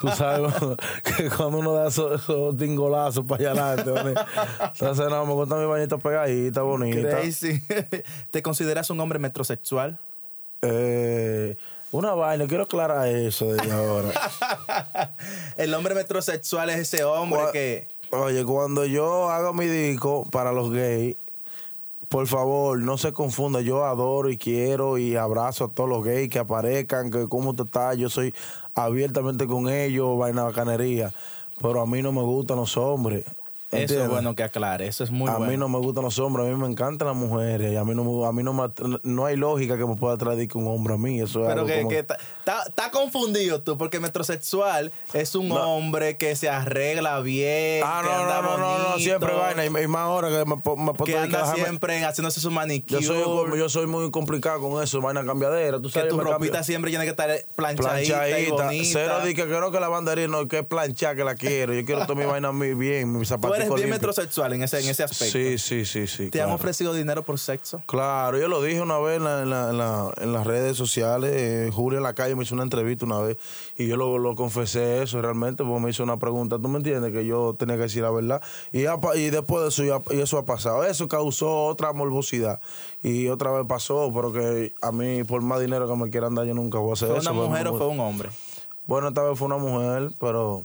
Tú 0.00 0.08
sabes 0.08 0.52
que 1.16 1.30
cuando 1.30 1.58
uno 1.58 1.72
da 1.72 1.88
esos, 1.88 2.26
tingolazos 2.58 3.24
para 3.24 3.50
allá 3.50 3.72
adelante. 3.72 4.20
Entonces, 4.74 5.08
no, 5.08 5.24
me 5.26 5.32
gusta 5.32 5.56
mi 5.56 5.64
bañita 5.64 5.96
pegadita, 5.98 6.62
bonita. 6.62 7.20
Crazy. 7.20 7.62
¿Te 8.30 8.42
consideras 8.42 8.90
un 8.90 9.00
hombre 9.00 9.18
metrosexual? 9.18 9.98
Eh, 10.60 11.56
una 11.92 12.14
vaina, 12.14 12.46
quiero 12.46 12.64
aclarar 12.64 13.06
eso 13.06 13.52
desde 13.52 13.70
ahora. 13.72 14.10
El 15.56 15.72
hombre 15.74 15.94
metrosexual 15.94 16.70
es 16.70 16.78
ese 16.78 17.04
hombre 17.04 17.40
que... 17.52 17.88
Oye, 18.10 18.44
cuando 18.44 18.84
yo 18.84 19.30
hago 19.30 19.54
mi 19.54 19.66
disco 19.66 20.24
para 20.30 20.52
los 20.52 20.70
gays, 20.70 21.16
por 22.08 22.26
favor, 22.26 22.78
no 22.78 22.98
se 22.98 23.12
confunda. 23.14 23.62
Yo 23.62 23.86
adoro 23.86 24.28
y 24.28 24.36
quiero 24.36 24.98
y 24.98 25.16
abrazo 25.16 25.64
a 25.64 25.68
todos 25.68 25.88
los 25.88 26.04
gays 26.04 26.28
que 26.28 26.38
aparezcan, 26.38 27.10
que 27.10 27.26
cómo 27.26 27.54
te 27.54 27.62
estás. 27.62 27.96
Yo 27.96 28.10
soy 28.10 28.34
abiertamente 28.74 29.46
con 29.46 29.70
ellos, 29.70 30.18
vaina 30.18 30.42
bacanería. 30.42 31.14
Pero 31.60 31.80
a 31.80 31.86
mí 31.86 32.02
no 32.02 32.12
me 32.12 32.20
gustan 32.20 32.58
los 32.58 32.76
hombres. 32.76 33.24
Eso 33.72 34.02
es 34.02 34.08
bueno 34.08 34.34
que 34.36 34.42
aclare, 34.42 34.86
eso 34.86 35.02
es 35.02 35.10
muy 35.10 35.30
a 35.30 35.36
bueno. 35.36 35.46
A 35.46 35.48
mí 35.48 35.56
no 35.56 35.68
me 35.68 35.78
gustan 35.78 36.04
los 36.04 36.18
hombres, 36.18 36.46
a 36.46 36.50
mí 36.50 36.56
me 36.56 36.66
encantan 36.66 37.08
las 37.08 37.16
mujeres. 37.16 37.72
Y 37.72 37.76
a 37.76 37.84
mí 37.84 37.94
no, 37.94 38.26
a 38.26 38.32
mí 38.32 38.42
no, 38.42 38.72
no 39.02 39.24
hay 39.24 39.36
lógica 39.36 39.78
que 39.78 39.86
me 39.86 39.96
pueda 39.96 40.16
traer 40.18 40.46
que 40.46 40.58
un 40.58 40.66
hombre 40.66 40.94
a 40.94 40.98
mí. 40.98 41.20
Eso 41.20 41.42
Pero 41.46 41.64
que 41.64 42.04
está 42.04 42.90
confundido 42.90 43.62
tú, 43.62 43.78
porque 43.78 43.98
metrosexual 43.98 44.92
es 45.14 45.34
un 45.34 45.50
hombre 45.52 46.18
que 46.18 46.36
se 46.36 46.50
arregla 46.50 47.20
bien. 47.20 47.82
Ah, 47.84 48.02
no, 48.02 48.08
que 48.08 48.14
anda 48.14 48.42
no, 48.42 48.58
no, 48.58 48.78
no, 48.90 48.98
siempre 48.98 49.32
vaina. 49.32 49.64
Y, 49.64 49.88
más 49.88 50.02
ahora 50.02 50.28
que 50.28 50.44
me, 50.44 50.56
me 50.56 50.92
Que 51.04 51.16
anda 51.16 51.54
siempre 51.54 52.04
haciéndose 52.04 52.40
su 52.40 52.50
manicure. 52.50 53.00
Yo 53.00 53.14
soy, 53.14 53.58
yo 53.58 53.68
soy 53.70 53.86
muy 53.86 54.10
complicado 54.10 54.60
con 54.60 54.82
eso, 54.82 55.00
vaina 55.00 55.24
cambiadera. 55.24 55.80
Tú 55.80 55.88
sabes, 55.88 56.10
que 56.10 56.14
tu 56.14 56.20
ropita 56.20 56.62
siempre 56.62 56.90
tiene 56.90 57.04
que 57.04 57.10
estar 57.10 57.30
planchadita, 57.56 58.18
planchadita. 58.18 58.74
Y 58.74 58.84
Cero 58.84 59.20
de 59.24 59.34
que 59.34 59.44
creo 59.44 59.70
que 59.70 59.80
la 59.80 59.88
bandería 59.88 60.28
no, 60.28 60.46
que 60.46 60.58
es 60.58 60.66
planchar 60.66 61.16
que 61.16 61.24
la 61.24 61.36
quiero. 61.36 61.72
Yo 61.72 61.86
quiero 61.86 62.02
toda 62.06 62.14
mi 62.14 62.26
vaina 62.26 62.50
bien, 62.52 63.18
mis 63.18 63.28
zapatos 63.28 63.61
eres 63.62 63.74
bien 63.74 63.90
metrosexual 63.90 64.52
en 64.52 64.62
ese, 64.62 64.80
en 64.80 64.88
ese 64.88 65.02
aspecto. 65.02 65.32
Sí, 65.32 65.58
sí, 65.58 65.84
sí, 65.84 66.06
sí. 66.06 66.30
¿Te 66.30 66.42
han 66.42 66.50
ofrecido 66.50 66.94
dinero 66.94 67.24
por 67.24 67.38
sexo? 67.38 67.82
Claro, 67.86 68.38
yo 68.38 68.48
lo 68.48 68.62
dije 68.62 68.80
una 68.80 68.98
vez 68.98 69.16
en, 69.16 69.24
la, 69.24 69.42
en, 69.42 69.50
la, 69.50 70.12
en, 70.20 70.32
las 70.32 70.46
redes 70.46 70.76
sociales. 70.76 71.32
Eh, 71.34 71.70
Julia 71.72 71.98
en 71.98 72.02
la 72.02 72.14
calle 72.14 72.34
me 72.34 72.44
hizo 72.44 72.54
una 72.54 72.64
entrevista 72.64 73.04
una 73.04 73.20
vez 73.20 73.36
y 73.76 73.86
yo 73.86 73.96
lo, 73.96 74.18
lo, 74.18 74.34
confesé 74.34 75.02
eso 75.02 75.20
realmente 75.22 75.64
porque 75.64 75.80
me 75.80 75.90
hizo 75.90 76.02
una 76.02 76.18
pregunta. 76.18 76.58
¿Tú 76.58 76.68
me 76.68 76.78
entiendes? 76.78 77.12
Que 77.12 77.24
yo 77.24 77.54
tenía 77.58 77.76
que 77.76 77.82
decir 77.82 78.02
la 78.02 78.10
verdad. 78.10 78.42
Y, 78.72 78.80
y 78.80 79.30
después 79.30 79.62
de 79.62 79.68
eso, 79.68 79.84
ya, 79.84 80.14
y 80.14 80.20
eso 80.20 80.38
ha 80.38 80.44
pasado. 80.44 80.84
Eso 80.84 81.08
causó 81.08 81.66
otra 81.66 81.92
morbosidad. 81.92 82.60
Y 83.02 83.28
otra 83.28 83.50
vez 83.50 83.66
pasó, 83.66 84.10
pero 84.14 84.32
que 84.32 84.74
a 84.80 84.92
mí, 84.92 85.24
por 85.24 85.42
más 85.42 85.60
dinero 85.60 85.88
que 85.88 85.96
me 85.96 86.10
quieran 86.10 86.34
dar, 86.34 86.46
yo 86.46 86.54
nunca 86.54 86.78
voy 86.78 86.90
a 86.90 86.92
hacer 86.94 87.10
eso. 87.10 87.20
¿Fue 87.22 87.32
una 87.32 87.48
mujer 87.48 87.68
o 87.68 87.76
fue 87.76 87.88
un 87.88 88.00
hombre? 88.00 88.30
Bueno, 88.86 89.08
esta 89.08 89.22
vez 89.22 89.38
fue 89.38 89.46
una 89.46 89.58
mujer, 89.58 90.10
pero 90.20 90.62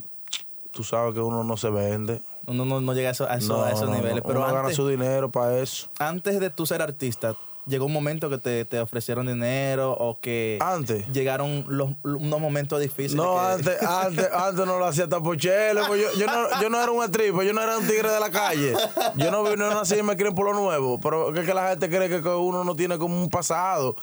tú 0.71 0.83
sabes 0.83 1.13
que 1.13 1.19
uno 1.19 1.43
no 1.43 1.57
se 1.57 1.69
vende. 1.69 2.21
Uno 2.47 2.65
no, 2.65 2.81
no 2.81 2.93
llega 2.93 3.09
a, 3.09 3.11
eso, 3.11 3.29
a, 3.29 3.35
eso, 3.35 3.57
no, 3.57 3.63
a 3.63 3.71
esos 3.71 3.89
no, 3.89 3.95
niveles. 3.95 4.17
No. 4.17 4.23
Pero 4.23 4.39
uno 4.39 4.47
antes, 4.47 4.63
gana 4.63 4.73
su 4.73 4.87
dinero 4.87 5.29
para 5.29 5.59
eso. 5.59 5.89
Antes 5.99 6.39
de 6.39 6.49
tú 6.49 6.65
ser 6.65 6.81
artista, 6.81 7.35
llegó 7.67 7.85
un 7.85 7.93
momento 7.93 8.29
que 8.29 8.37
te, 8.37 8.65
te 8.65 8.79
ofrecieron 8.79 9.27
dinero 9.27 9.91
o 9.93 10.19
que 10.19 10.57
antes 10.61 11.07
llegaron 11.11 11.65
los, 11.67 11.91
unos 12.03 12.39
momentos 12.39 12.79
difíciles. 12.79 13.15
No, 13.15 13.35
que... 13.35 13.39
antes, 13.39 13.81
antes, 13.87 14.29
antes 14.33 14.65
no 14.65 14.79
lo 14.79 14.85
hacía 14.85 15.05
hasta 15.05 15.21
por 15.21 15.37
chelo, 15.37 15.81
pues 15.87 16.01
yo, 16.01 16.19
yo, 16.19 16.25
no, 16.25 16.61
yo 16.61 16.69
no 16.69 16.81
era 16.81 16.91
un 16.91 17.03
stripper, 17.03 17.45
yo 17.45 17.53
no 17.53 17.61
era 17.61 17.77
un 17.77 17.87
tigre 17.87 18.09
de 18.09 18.19
la 18.19 18.31
calle. 18.31 18.73
Yo 19.15 19.31
no, 19.31 19.55
no 19.55 19.69
nací 19.73 19.95
y 19.95 20.03
me 20.03 20.15
quieren 20.15 20.35
por 20.35 20.45
lo 20.45 20.53
nuevo. 20.53 20.99
Pero 20.99 21.35
es 21.35 21.45
que 21.45 21.53
la 21.53 21.69
gente 21.69 21.89
cree 21.89 22.09
que 22.09 22.29
uno 22.29 22.63
no 22.63 22.75
tiene 22.75 22.97
como 22.97 23.21
un 23.21 23.29
pasado. 23.29 23.95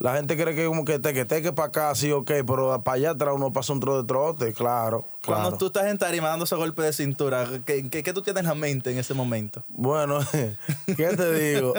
La 0.00 0.14
gente 0.14 0.34
cree 0.34 0.54
que 0.54 0.64
como 0.64 0.86
que 0.86 0.98
te 0.98 1.12
que 1.12 1.26
te 1.26 1.42
que 1.42 1.52
para 1.52 1.68
acá, 1.68 1.94
sí, 1.94 2.10
ok, 2.10 2.30
pero 2.46 2.82
para 2.82 2.94
allá 2.94 3.10
atrás 3.10 3.34
uno 3.36 3.52
pasa 3.52 3.74
un 3.74 3.80
trote 3.80 4.00
de 4.00 4.08
trote, 4.08 4.54
claro. 4.54 5.04
Cuando 5.26 5.48
claro. 5.48 5.58
tú 5.58 5.66
estás 5.66 5.88
en 5.88 5.98
tarima 5.98 6.28
dando 6.28 6.46
ese 6.46 6.56
golpe 6.56 6.80
de 6.80 6.94
cintura, 6.94 7.46
¿qué, 7.66 7.86
¿qué, 7.90 8.02
qué, 8.02 8.14
tú 8.14 8.22
tienes 8.22 8.40
en 8.44 8.48
la 8.48 8.54
mente 8.54 8.90
en 8.92 8.98
ese 8.98 9.12
momento? 9.12 9.62
Bueno, 9.68 10.20
¿qué 10.86 11.08
te 11.08 11.34
digo? 11.34 11.74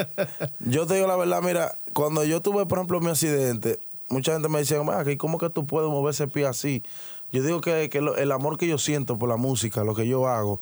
Yo 0.60 0.86
te 0.86 0.94
digo 0.94 1.08
la 1.08 1.16
verdad, 1.16 1.31
mira, 1.40 1.76
cuando 1.92 2.24
yo 2.24 2.40
tuve, 2.40 2.66
por 2.66 2.78
ejemplo, 2.78 3.00
mi 3.00 3.08
accidente, 3.08 3.78
mucha 4.08 4.32
gente 4.32 4.48
me 4.48 4.58
decía, 4.58 4.78
¿cómo 5.18 5.38
que 5.38 5.50
tú 5.50 5.66
puedes 5.66 5.90
mover 5.90 6.12
ese 6.12 6.28
pie 6.28 6.46
así? 6.46 6.82
Yo 7.32 7.42
digo 7.42 7.60
que, 7.60 7.90
el 8.18 8.32
amor 8.32 8.58
que 8.58 8.66
yo 8.66 8.76
siento 8.78 9.18
por 9.18 9.28
la 9.28 9.36
música, 9.36 9.84
lo 9.84 9.94
que 9.94 10.06
yo 10.06 10.28
hago, 10.28 10.60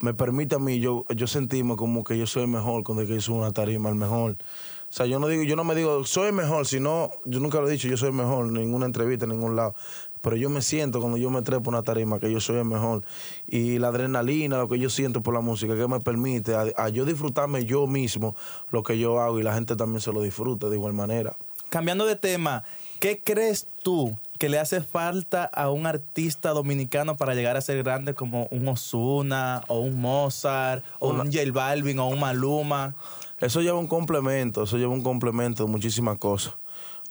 me 0.00 0.12
permite 0.12 0.56
a 0.56 0.58
mí, 0.58 0.80
yo, 0.80 1.06
yo 1.14 1.26
sentirme 1.26 1.76
como 1.76 2.04
que 2.04 2.18
yo 2.18 2.26
soy 2.26 2.42
el 2.42 2.48
mejor 2.48 2.84
cuando 2.84 3.04
yo 3.04 3.34
una 3.34 3.52
tarima, 3.52 3.88
el 3.88 3.94
mejor. 3.94 4.32
O 4.32 4.94
sea, 4.94 5.06
yo 5.06 5.18
no 5.18 5.26
digo, 5.26 5.42
yo 5.42 5.56
no 5.56 5.64
me 5.64 5.74
digo, 5.74 6.04
soy 6.04 6.28
el 6.28 6.34
mejor, 6.34 6.66
sino, 6.66 7.10
yo 7.24 7.40
nunca 7.40 7.60
lo 7.60 7.68
he 7.68 7.72
dicho, 7.72 7.88
yo 7.88 7.96
soy 7.96 8.08
el 8.08 8.14
mejor, 8.14 8.46
en 8.46 8.52
ninguna 8.52 8.84
entrevista, 8.84 9.24
en 9.24 9.30
ningún 9.30 9.56
lado. 9.56 9.74
Pero 10.22 10.36
yo 10.36 10.48
me 10.48 10.62
siento 10.62 11.00
cuando 11.00 11.18
yo 11.18 11.30
me 11.30 11.42
trepo 11.42 11.68
una 11.68 11.82
tarima 11.82 12.18
que 12.18 12.32
yo 12.32 12.40
soy 12.40 12.56
el 12.56 12.64
mejor. 12.64 13.02
Y 13.46 13.78
la 13.78 13.88
adrenalina, 13.88 14.56
lo 14.58 14.68
que 14.68 14.78
yo 14.78 14.88
siento 14.88 15.22
por 15.22 15.34
la 15.34 15.40
música, 15.40 15.76
que 15.76 15.88
me 15.88 16.00
permite 16.00 16.54
a, 16.54 16.66
a 16.76 16.88
yo 16.88 17.04
disfrutarme 17.04 17.64
yo 17.64 17.86
mismo 17.86 18.34
lo 18.70 18.82
que 18.82 18.98
yo 18.98 19.20
hago 19.20 19.38
y 19.38 19.42
la 19.42 19.54
gente 19.54 19.76
también 19.76 20.00
se 20.00 20.12
lo 20.12 20.22
disfruta 20.22 20.68
de 20.68 20.76
igual 20.76 20.92
manera. 20.92 21.36
Cambiando 21.68 22.06
de 22.06 22.16
tema, 22.16 22.64
¿qué 23.00 23.20
crees 23.22 23.66
tú 23.82 24.16
que 24.38 24.48
le 24.48 24.58
hace 24.58 24.80
falta 24.80 25.44
a 25.44 25.70
un 25.70 25.86
artista 25.86 26.50
dominicano 26.50 27.16
para 27.16 27.34
llegar 27.34 27.56
a 27.56 27.60
ser 27.60 27.82
grande 27.82 28.12
como 28.12 28.48
un 28.50 28.68
Osuna 28.68 29.62
o 29.68 29.78
un 29.78 30.00
Mozart 30.00 30.84
o 30.98 31.10
una, 31.10 31.22
un 31.22 31.32
J 31.32 31.50
Balvin 31.52 31.98
o 31.98 32.08
un 32.08 32.20
Maluma? 32.20 32.94
Eso 33.40 33.60
lleva 33.60 33.78
un 33.78 33.86
complemento, 33.86 34.64
eso 34.64 34.78
lleva 34.78 34.92
un 34.92 35.02
complemento 35.02 35.64
de 35.64 35.70
muchísimas 35.70 36.18
cosas. 36.18 36.54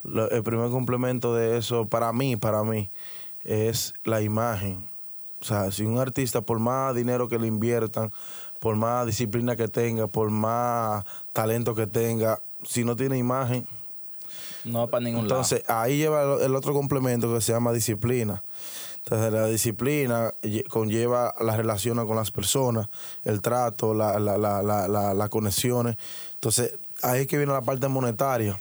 El 0.03 0.43
primer 0.43 0.69
complemento 0.71 1.35
de 1.35 1.57
eso, 1.57 1.85
para 1.85 2.11
mí, 2.13 2.35
para 2.35 2.63
mí, 2.63 2.89
es 3.43 3.93
la 4.03 4.21
imagen. 4.21 4.87
O 5.41 5.45
sea, 5.45 5.71
si 5.71 5.83
un 5.83 5.97
artista, 5.97 6.41
por 6.41 6.59
más 6.59 6.95
dinero 6.95 7.27
que 7.27 7.39
le 7.39 7.47
inviertan, 7.47 8.11
por 8.59 8.75
más 8.75 9.05
disciplina 9.05 9.55
que 9.55 9.67
tenga, 9.67 10.07
por 10.07 10.29
más 10.29 11.03
talento 11.33 11.73
que 11.73 11.87
tenga, 11.87 12.41
si 12.63 12.83
no 12.83 12.95
tiene 12.95 13.17
imagen, 13.17 13.67
no 14.63 14.79
va 14.79 14.87
para 14.87 15.03
ningún 15.03 15.21
entonces, 15.21 15.63
ahí 15.67 15.97
lleva 15.97 16.37
el 16.43 16.55
otro 16.55 16.73
complemento 16.73 17.33
que 17.33 17.41
se 17.41 17.51
llama 17.51 17.73
disciplina. 17.73 18.43
Entonces, 18.97 19.33
la 19.33 19.47
disciplina 19.47 20.31
conlleva 20.69 21.33
las 21.41 21.57
relaciones 21.57 22.05
con 22.05 22.15
las 22.15 22.29
personas, 22.29 22.87
el 23.23 23.41
trato, 23.41 23.95
la, 23.95 24.19
la, 24.19 24.37
la, 24.37 25.13
las 25.15 25.29
conexiones. 25.29 25.97
Entonces, 26.35 26.77
ahí 27.01 27.21
es 27.21 27.27
que 27.27 27.37
viene 27.37 27.51
la 27.51 27.63
parte 27.63 27.87
monetaria 27.87 28.59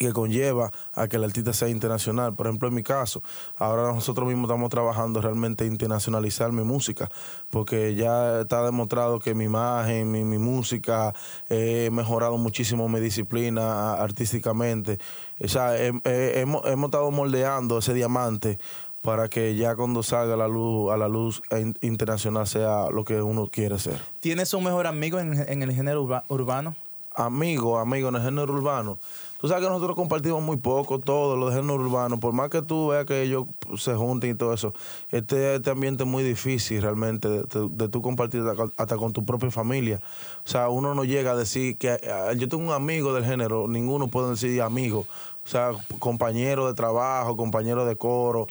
que 0.00 0.14
conlleva 0.14 0.72
a 0.94 1.08
que 1.08 1.16
el 1.16 1.24
artista 1.24 1.52
sea 1.52 1.68
internacional. 1.68 2.34
Por 2.34 2.46
ejemplo, 2.46 2.68
en 2.68 2.74
mi 2.74 2.82
caso, 2.82 3.22
ahora 3.58 3.92
nosotros 3.92 4.26
mismos 4.26 4.48
estamos 4.48 4.70
trabajando 4.70 5.20
realmente 5.20 5.66
internacionalizar 5.66 6.52
mi 6.52 6.62
música, 6.62 7.10
porque 7.50 7.94
ya 7.94 8.40
está 8.40 8.64
demostrado 8.64 9.18
que 9.18 9.34
mi 9.34 9.44
imagen, 9.44 10.10
mi, 10.10 10.38
música, 10.38 11.14
he 11.50 11.90
mejorado 11.92 12.38
muchísimo 12.38 12.88
mi 12.88 12.98
disciplina 12.98 13.92
artísticamente. 13.92 14.98
O 15.38 15.48
sea, 15.48 15.76
hemos, 15.76 16.64
hemos 16.64 16.88
estado 16.88 17.10
moldeando 17.10 17.76
ese 17.78 17.92
diamante 17.92 18.58
para 19.02 19.28
que 19.28 19.54
ya 19.54 19.76
cuando 19.76 20.02
salga 20.02 20.32
a 20.32 20.36
la 20.38 20.48
luz, 20.48 20.90
a 20.92 20.96
la 20.96 21.08
luz 21.08 21.42
internacional 21.82 22.46
sea 22.46 22.88
lo 22.90 23.04
que 23.04 23.20
uno 23.20 23.48
quiere 23.52 23.78
ser. 23.78 24.00
¿Tienes 24.20 24.54
un 24.54 24.64
mejor 24.64 24.86
amigo 24.86 25.18
en 25.18 25.62
el 25.62 25.72
género 25.72 26.24
urbano? 26.28 26.74
Amigo, 27.26 27.78
amigo 27.78 28.08
en 28.08 28.16
el 28.16 28.22
género 28.22 28.52
urbano. 28.52 28.98
Tú 29.40 29.48
sabes 29.48 29.64
que 29.64 29.70
nosotros 29.70 29.96
compartimos 29.96 30.42
muy 30.42 30.58
poco 30.58 30.98
todo 30.98 31.34
lo 31.34 31.48
de 31.48 31.56
género 31.56 31.76
urbano, 31.76 32.20
por 32.20 32.34
más 32.34 32.50
que 32.50 32.60
tú 32.60 32.88
veas 32.88 33.06
que 33.06 33.22
ellos 33.22 33.46
se 33.78 33.94
junten 33.94 34.30
y 34.30 34.34
todo 34.34 34.52
eso, 34.52 34.74
este, 35.10 35.54
este 35.54 35.70
ambiente 35.70 36.04
es 36.04 36.08
muy 36.08 36.22
difícil 36.22 36.82
realmente 36.82 37.26
de, 37.28 37.88
tú 37.88 38.02
compartir 38.02 38.42
hasta 38.76 38.96
con 38.98 39.14
tu 39.14 39.24
propia 39.24 39.50
familia. 39.50 40.00
O 40.44 40.48
sea, 40.48 40.68
uno 40.68 40.94
no 40.94 41.04
llega 41.04 41.32
a 41.32 41.36
decir 41.36 41.78
que 41.78 41.90
ah, 41.90 42.34
yo 42.34 42.48
tengo 42.48 42.64
un 42.64 42.72
amigo 42.72 43.14
del 43.14 43.24
género, 43.24 43.66
ninguno 43.66 44.08
puede 44.08 44.30
decir 44.30 44.60
amigo. 44.60 45.06
O 45.42 45.48
sea, 45.48 45.72
compañero 45.98 46.66
de 46.66 46.74
trabajo, 46.74 47.36
compañero 47.36 47.86
de 47.86 47.96
coro. 47.96 48.46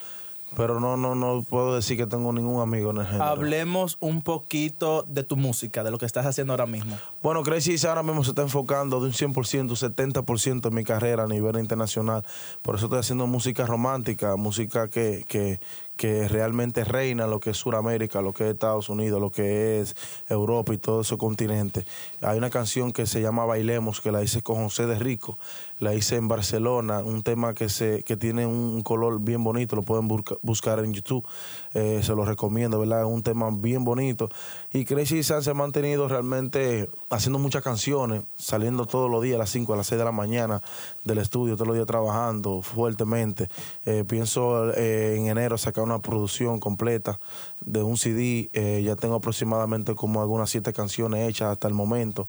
Pero 0.56 0.80
no, 0.80 0.98
no, 0.98 1.14
no 1.14 1.44
puedo 1.48 1.76
decir 1.76 1.96
que 1.96 2.08
tengo 2.08 2.34
ningún 2.34 2.62
amigo 2.62 2.90
en 2.92 2.98
el 2.98 3.06
género. 3.06 3.24
Hablemos 3.24 3.98
un 4.00 4.24
poquito 4.24 5.04
de 5.08 5.24
tu 5.24 5.38
música, 5.38 5.84
de 5.84 5.92
lo 5.92 6.00
que 6.00 6.08
estás 6.08 6.26
haciendo 6.26 6.54
ahora 6.54 6.66
mismo. 6.66 6.98
Bueno, 7.22 7.44
Crazy 7.44 7.76
ahora 7.86 8.02
mismo 8.02 8.24
se 8.24 8.30
está 8.30 8.44
enfocando 8.44 9.02
de 9.02 9.08
un 9.08 9.12
100%, 9.12 9.76
70% 9.76 10.68
en 10.70 10.74
mi 10.74 10.86
carrera 10.86 11.24
a 11.24 11.28
nivel 11.28 11.58
internacional. 11.60 12.24
Por 12.62 12.76
eso 12.76 12.86
estoy 12.86 13.00
haciendo 13.00 13.28
música 13.28 13.66
romántica, 13.66 14.38
música 14.38 14.88
que, 14.88 15.26
que, 15.28 15.60
que 16.00 16.30
realmente 16.30 16.86
reina 16.86 17.28
lo 17.28 17.42
que 17.42 17.50
es 17.50 17.58
Sudamérica, 17.58 18.22
lo 18.22 18.32
que 18.32 18.46
es 18.46 18.54
Estados 18.54 18.88
Unidos, 18.88 19.20
lo 19.20 19.32
que 19.32 19.82
es 19.82 19.98
Europa 20.30 20.74
y 20.74 20.78
todo 20.78 21.02
ese 21.02 21.18
continente. 21.18 21.86
Hay 22.22 22.38
una 22.38 22.50
canción 22.50 22.94
que 22.94 23.06
se 23.06 23.22
llama 23.22 23.44
Bailemos, 23.44 24.00
que 24.00 24.14
la 24.14 24.24
hice 24.24 24.42
con 24.42 24.64
José 24.64 24.88
de 24.88 24.98
Rico, 24.98 25.38
la 25.78 25.94
hice 25.94 26.16
en 26.16 26.30
Barcelona, 26.30 27.00
un 27.00 27.22
tema 27.22 27.54
que, 27.54 27.68
se, 27.68 28.04
que 28.04 28.16
tiene 28.16 28.46
un 28.46 28.82
color 28.82 29.20
bien 29.20 29.44
bonito, 29.44 29.76
lo 29.76 29.82
pueden 29.82 30.08
buscar 30.42 30.80
en 30.80 30.94
YouTube, 30.94 31.28
eh, 31.74 32.00
se 32.02 32.16
lo 32.16 32.24
recomiendo, 32.24 32.80
¿verdad? 32.80 33.02
Es 33.02 33.08
un 33.08 33.22
tema 33.22 33.50
bien 33.52 33.84
bonito. 33.84 34.30
Y 34.72 34.86
Crazy 34.86 35.22
San 35.22 35.44
se 35.44 35.52
ha 35.52 35.54
mantenido 35.54 36.08
realmente 36.08 36.90
haciendo 37.10 37.40
muchas 37.40 37.64
canciones, 37.64 38.24
saliendo 38.38 38.86
todos 38.86 39.10
los 39.10 39.22
días 39.24 39.36
a 39.36 39.40
las 39.40 39.50
5, 39.50 39.74
a 39.74 39.78
las 39.78 39.88
6 39.88 40.00
de 40.00 40.06
la 40.06 40.12
mañana 40.12 40.62
del 41.04 41.18
estudio, 41.18 41.56
todos 41.56 41.68
los 41.68 41.76
días 41.76 41.88
trabajando 41.88 42.62
fuertemente. 42.62 43.50
Eh, 43.86 44.04
pienso 44.08 44.72
eh, 44.74 45.16
en 45.18 45.28
enero 45.28 45.58
sacar 45.58 45.84
una 45.84 46.00
producción 46.00 46.60
completa 46.60 47.20
de 47.62 47.82
un 47.82 47.98
CD. 47.98 48.50
Eh, 48.54 48.84
ya 48.84 48.96
tengo 48.96 49.16
aproximadamente 49.16 49.96
como 49.96 50.22
algunas 50.22 50.50
siete 50.50 50.72
canciones 50.72 51.28
hechas 51.28 51.52
hasta 51.52 51.68
el 51.68 51.74
momento. 51.74 52.28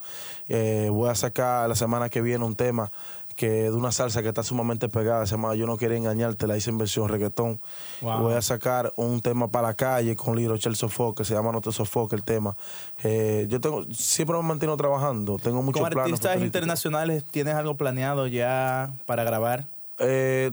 Voy 0.48 1.08
a 1.08 1.14
sacar 1.14 1.68
la 1.68 1.76
semana 1.76 2.08
que 2.08 2.22
viene 2.22 2.44
un 2.44 2.56
tema 2.56 2.90
que 3.36 3.48
de 3.48 3.72
una 3.72 3.92
salsa 3.92 4.22
que 4.22 4.28
está 4.28 4.42
sumamente 4.42 4.88
pegada, 4.88 5.26
se 5.26 5.32
llama 5.32 5.54
Yo 5.54 5.66
no 5.66 5.76
quiero 5.76 5.94
engañarte, 5.94 6.46
la 6.46 6.56
hice 6.56 6.70
en 6.70 6.78
versión 6.78 7.08
reggaetón. 7.08 7.60
Voy 8.00 8.34
a 8.34 8.42
sacar 8.42 8.92
un 8.96 9.20
tema 9.20 9.48
para 9.48 9.68
la 9.68 9.74
calle 9.74 10.16
con 10.16 10.36
Liro 10.36 10.56
Chel 10.58 10.76
Sofoque, 10.76 11.22
que 11.22 11.24
se 11.24 11.34
llama 11.34 11.52
No 11.52 11.60
te 11.60 11.72
sofoque 11.72 12.16
el 12.16 12.22
tema. 12.22 12.56
Eh, 13.02 13.46
yo 13.48 13.60
tengo, 13.60 13.84
siempre 13.92 14.36
me 14.36 14.42
mantengo 14.42 14.76
trabajando, 14.76 15.38
tengo 15.38 15.62
muchos. 15.62 15.82
¿Con 15.82 15.98
artistas 15.98 16.40
internacionales 16.40 17.24
tienes 17.24 17.54
algo 17.54 17.76
planeado 17.76 18.26
ya 18.26 18.92
para 19.06 19.24
grabar? 19.24 19.66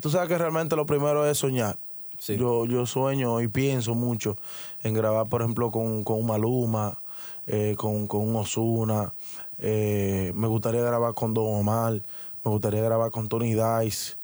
tú 0.01 0.09
sabes 0.09 0.27
que 0.27 0.37
realmente 0.37 0.75
lo 0.75 0.85
primero 0.85 1.25
es 1.25 1.37
soñar. 1.37 1.77
Yo, 2.19 2.65
yo 2.65 2.85
sueño 2.85 3.41
y 3.41 3.47
pienso 3.47 3.95
mucho 3.95 4.37
en 4.83 4.93
grabar, 4.93 5.29
por 5.29 5.41
ejemplo, 5.41 5.71
con, 5.71 6.03
con 6.03 6.25
Maluma, 6.25 6.99
eh, 7.45 7.75
con, 7.77 8.07
con 8.07 8.27
un 8.27 8.35
Osuna. 8.35 9.13
Eh, 9.59 10.31
me 10.35 10.47
gustaría 10.47 10.81
grabar 10.81 11.13
con 11.13 11.33
Don 11.33 11.45
Omar. 11.47 12.01
Me 12.43 12.51
gustaría 12.51 12.81
grabar 12.81 13.11
con 13.11 13.27
Tony 13.27 13.53
Dice. 13.53 14.15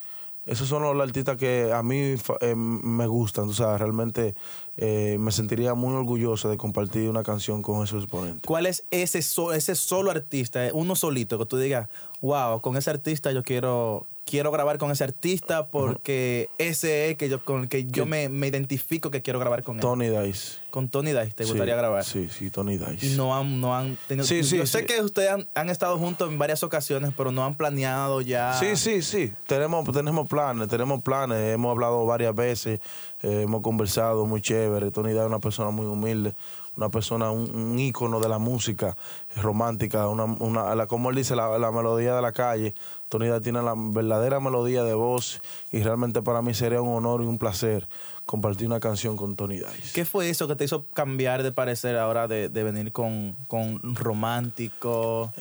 Esos 0.46 0.68
son 0.68 0.84
los 0.84 1.00
artistas 1.00 1.38
que 1.38 1.72
a 1.74 1.82
mí 1.84 2.16
eh, 2.42 2.56
me 2.56 3.08
gustan. 3.08 3.48
O 3.48 3.54
sea, 3.54 3.78
realmente 3.78 4.36
me 4.76 5.32
sentiría 5.32 5.74
muy 5.74 5.94
orgulloso 5.94 6.50
de 6.50 6.58
compartir 6.58 7.10
una 7.10 7.24
canción 7.24 7.62
con 7.62 7.84
esos 7.84 8.04
exponentes. 8.04 8.42
¿Cuál 8.46 8.66
es 8.66 8.84
ese, 8.92 9.20
ese 9.20 9.76
solo 9.76 10.12
artista, 10.12 10.70
uno 10.74 10.96
solito, 10.96 11.38
que 11.38 11.46
tú 11.46 11.58
digas, 11.58 11.88
wow, 12.24 12.62
con 12.62 12.78
ese 12.78 12.90
artista 12.90 13.32
yo 13.34 13.44
quiero, 13.44 14.08
quiero 14.26 14.50
grabar 14.50 14.78
con 14.78 14.90
ese 14.92 15.04
artista 15.04 15.68
porque 15.68 16.50
ese 16.58 17.10
es 17.12 17.18
que 17.18 17.28
yo, 17.28 17.44
con 17.44 17.64
el 17.64 17.70
que 17.70 17.86
yo 17.86 18.06
me, 18.06 18.24
identifico 18.24 19.12
que 19.12 19.22
quiero 19.22 19.40
grabar 19.40 19.64
con 19.64 19.76
él. 19.76 19.82
Tony 19.82 20.08
Dice. 20.08 20.60
Con 20.72 20.88
Tony 20.88 21.12
Dice, 21.12 21.34
¿te 21.36 21.44
gustaría 21.44 21.76
grabar? 21.76 22.06
Sí, 22.06 22.30
sí, 22.30 22.50
Tony 22.50 22.78
Dice. 22.78 23.18
No 23.18 23.36
han, 23.36 23.60
no 23.60 23.76
han 23.76 23.98
tenido. 24.08 24.26
Sí, 24.26 24.42
sí, 24.44 24.58
yo 24.58 24.66
sé 24.66 24.86
que 24.86 25.02
ustedes 25.02 25.32
han, 25.54 25.70
estado 25.70 26.00
juntos 26.00 26.32
en 26.32 26.40
varias 26.40 26.64
ocasiones, 26.64 27.12
pero 27.16 27.34
no 27.34 27.44
han 27.44 27.56
planeado 27.56 28.22
ya. 28.22 28.54
Sí, 28.58 28.78
sí, 28.78 29.02
sí. 29.02 29.34
Tenemos, 29.46 29.92
tenemos 29.92 30.28
planes, 30.30 30.70
tenemos 30.70 31.02
planes. 31.02 31.54
Hemos 31.54 31.72
hablado 31.72 32.06
varias 32.06 32.34
veces, 32.34 32.80
eh, 33.22 33.42
hemos 33.42 33.62
conversado 33.62 34.26
muy 34.26 34.42
chévere. 34.42 34.92
Tony 34.92 35.10
Dice 35.10 35.20
es 35.20 35.28
una 35.28 35.40
persona 35.40 35.72
muy 35.72 35.88
humilde 35.88 36.34
una 36.76 36.90
persona, 36.90 37.32
un, 37.32 37.78
ícono 37.78 38.20
de 38.20 38.30
la 38.30 38.40
música 38.40 38.96
romántica, 39.36 40.08
una, 40.08 40.26
una, 40.26 40.88
como 40.88 41.10
él 41.10 41.16
dice, 41.16 41.36
la, 41.36 41.72
melodía 41.72 42.16
de 42.16 42.22
la 42.22 42.32
calle. 42.32 42.74
Tony 43.10 43.28
tiene 43.42 43.62
la 43.62 43.76
verdadera 43.78 44.40
melodía 44.40 44.84
de 44.84 44.96
voz 44.96 45.40
y 45.72 45.84
realmente 45.84 46.24
para 46.24 46.42
mí 46.42 46.54
sería 46.54 46.82
un 46.82 46.96
honor 46.96 47.22
y 47.22 47.26
un 47.26 47.38
placer 47.38 47.88
compartir 48.26 48.68
una 48.68 48.80
canción 48.80 49.16
con 49.16 49.36
Tony 49.36 49.58
Dice. 49.58 49.92
¿Qué 49.94 50.06
fue 50.06 50.30
eso 50.30 50.48
que 50.48 50.56
te 50.56 50.64
hizo 50.64 50.86
cambiar 50.94 51.44
de 51.44 51.52
parecer 51.52 51.98
ahora 51.98 52.28
de, 52.28 52.50
venir 52.50 52.92
con, 52.92 53.36
romántico? 53.84 55.32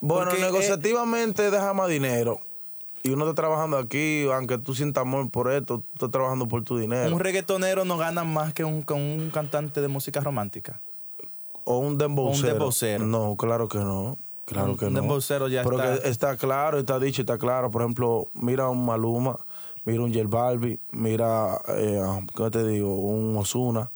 Bueno, 0.00 0.32
negociativamente 0.32 1.50
deja 1.50 1.72
más 1.74 1.88
dinero 1.88 2.40
y 3.02 3.10
uno 3.10 3.24
está 3.24 3.34
trabajando 3.34 3.76
aquí, 3.78 4.26
aunque 4.32 4.58
tú 4.58 4.74
sientas 4.74 5.02
amor 5.02 5.28
por 5.30 5.50
esto, 5.52 5.78
tú 5.78 5.84
estás 5.94 6.10
trabajando 6.10 6.46
por 6.46 6.62
tu 6.62 6.78
dinero. 6.78 7.14
Un 7.14 7.20
reggaetonero 7.20 7.84
no 7.84 7.96
gana 7.96 8.22
más 8.24 8.54
que 8.54 8.64
un, 8.64 8.84
un 8.88 9.30
cantante 9.30 9.80
de 9.80 9.88
música 9.88 10.20
romántica. 10.20 10.80
O 11.64 11.78
un 11.78 11.98
dembowcero. 11.98 13.04
No, 13.04 13.36
claro 13.36 13.68
que 13.68 13.78
no. 13.78 14.18
Claro 14.44 14.76
que 14.76 14.90
no. 14.90 15.02
Un 15.02 15.20
ya 15.50 15.62
Pero 15.62 15.80
está. 15.80 16.02
Que 16.02 16.08
está 16.08 16.36
claro, 16.36 16.78
está 16.78 16.98
dicho, 16.98 17.22
está 17.22 17.38
claro. 17.38 17.70
Por 17.70 17.82
ejemplo, 17.82 18.28
mira 18.34 18.68
un 18.68 18.84
Maluma, 18.84 19.38
mira 19.84 20.02
un 20.02 20.12
J 20.12 20.26
Balbi, 20.28 20.78
mira, 20.90 21.60
eh, 21.68 22.02
¿qué 22.36 22.50
te 22.50 22.66
digo? 22.66 22.94
Un 22.94 23.36
Osuna. 23.36 23.90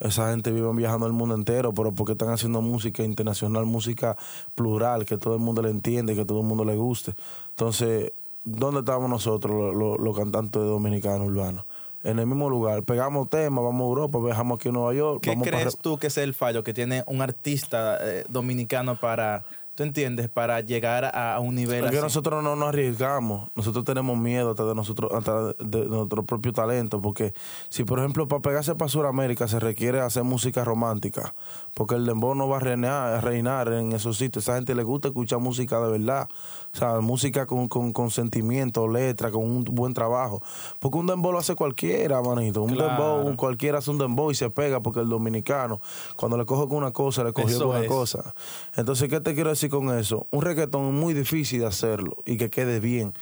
Esa 0.00 0.30
gente 0.30 0.52
vive 0.52 0.72
viajando 0.74 1.06
el 1.06 1.12
mundo 1.12 1.34
entero, 1.34 1.74
pero 1.74 1.92
porque 1.92 2.12
están 2.12 2.28
haciendo 2.28 2.60
música 2.62 3.02
internacional, 3.02 3.66
música 3.66 4.16
plural, 4.54 5.04
que 5.04 5.18
todo 5.18 5.34
el 5.34 5.40
mundo 5.40 5.60
le 5.60 5.70
entiende, 5.70 6.14
que 6.14 6.24
todo 6.24 6.40
el 6.40 6.46
mundo 6.46 6.64
le 6.64 6.76
guste. 6.76 7.14
Entonces, 7.50 8.12
¿dónde 8.48 8.80
estamos 8.80 9.10
nosotros, 9.10 9.74
los, 9.74 10.16
cantantes 10.16 10.62
dominicanos 10.62 11.28
urbanos? 11.28 11.64
En 12.04 12.18
el 12.18 12.26
mismo 12.26 12.48
lugar. 12.48 12.84
Pegamos 12.84 13.28
temas, 13.28 13.64
vamos 13.64 13.82
a 13.82 13.88
Europa, 13.88 14.18
viajamos 14.24 14.58
aquí 14.58 14.68
a 14.68 14.72
Nueva 14.72 14.94
York. 14.94 15.20
¿Qué 15.22 15.36
crees 15.36 15.76
tú 15.78 15.98
que 15.98 16.06
es 16.06 16.16
el 16.16 16.32
fallo 16.32 16.62
que 16.62 16.72
tiene 16.72 17.02
un 17.06 17.20
artista 17.20 17.98
eh, 18.00 18.24
dominicano 18.28 18.96
para 18.96 19.44
¿Tú 19.78 19.84
entiendes? 19.84 20.28
Para 20.28 20.60
llegar 20.60 21.04
a, 21.04 21.38
un 21.38 21.54
nivel 21.54 21.82
Porque 21.82 22.00
nosotros 22.00 22.42
no 22.42 22.56
nos 22.56 22.70
arriesgamos. 22.70 23.48
Nosotros 23.54 23.84
tenemos 23.84 24.18
miedo 24.18 24.50
hasta 24.50 24.64
de 24.64 24.74
nosotros, 24.74 25.12
hasta 25.14 25.52
de 25.52 25.86
nuestro 25.86 26.24
propio 26.24 26.52
talento. 26.52 27.00
Porque 27.00 27.32
si, 27.68 27.84
por 27.84 28.00
ejemplo, 28.00 28.26
para 28.26 28.42
pegarse 28.42 28.74
para 28.74 28.88
Sudamérica 28.88 29.46
se 29.46 29.60
requiere 29.60 30.00
hacer 30.00 30.24
música 30.24 30.64
romántica. 30.64 31.32
Porque 31.74 31.94
el 31.94 32.06
dembow 32.06 32.34
no 32.34 32.48
va 32.48 32.56
a 32.56 32.58
reinar, 32.58 33.22
reinar 33.22 33.72
en 33.72 33.92
esos 33.92 34.18
sitios. 34.18 34.42
Esa 34.42 34.56
gente 34.56 34.74
le 34.74 34.82
gusta 34.82 35.06
escuchar 35.06 35.38
música 35.38 35.80
de 35.80 35.92
verdad. 35.92 36.28
O 36.74 36.76
sea, 36.76 36.98
música 36.98 37.46
con, 37.46 37.68
con, 37.68 38.10
sentimiento, 38.10 38.88
letra, 38.88 39.30
con 39.30 39.44
un 39.44 39.62
buen 39.62 39.94
trabajo. 39.94 40.42
Porque 40.80 40.98
un 40.98 41.06
dembow 41.06 41.30
lo 41.30 41.38
hace 41.38 41.54
cualquiera, 41.54 42.20
manito. 42.20 42.64
Un 42.64 42.76
dembow, 42.76 43.36
cualquiera 43.36 43.78
hace 43.78 43.92
un 43.92 43.98
dembow 43.98 44.32
y 44.32 44.34
se 44.34 44.50
pega. 44.50 44.80
Porque 44.80 44.98
el 44.98 45.08
dominicano, 45.08 45.80
cuando 46.16 46.36
le 46.36 46.44
coge 46.46 46.66
con 46.66 46.78
una 46.78 46.90
cosa, 46.90 47.22
le 47.22 47.32
cogió 47.32 47.60
con 47.60 47.76
una 47.76 47.86
cosa. 47.86 48.34
Entonces, 48.74 49.08
¿qué 49.08 49.20
te 49.20 49.36
quiero 49.36 49.50
decir? 49.50 49.67
Con 49.68 49.96
eso, 49.96 50.26
un 50.30 50.42
reggaetón 50.42 50.94
muy 50.94 51.14
difícil 51.14 51.60
de 51.60 51.66
hacerlo 51.66 52.16
y 52.24 52.36
que 52.36 52.50
quede 52.50 52.80
bien. 52.80 53.14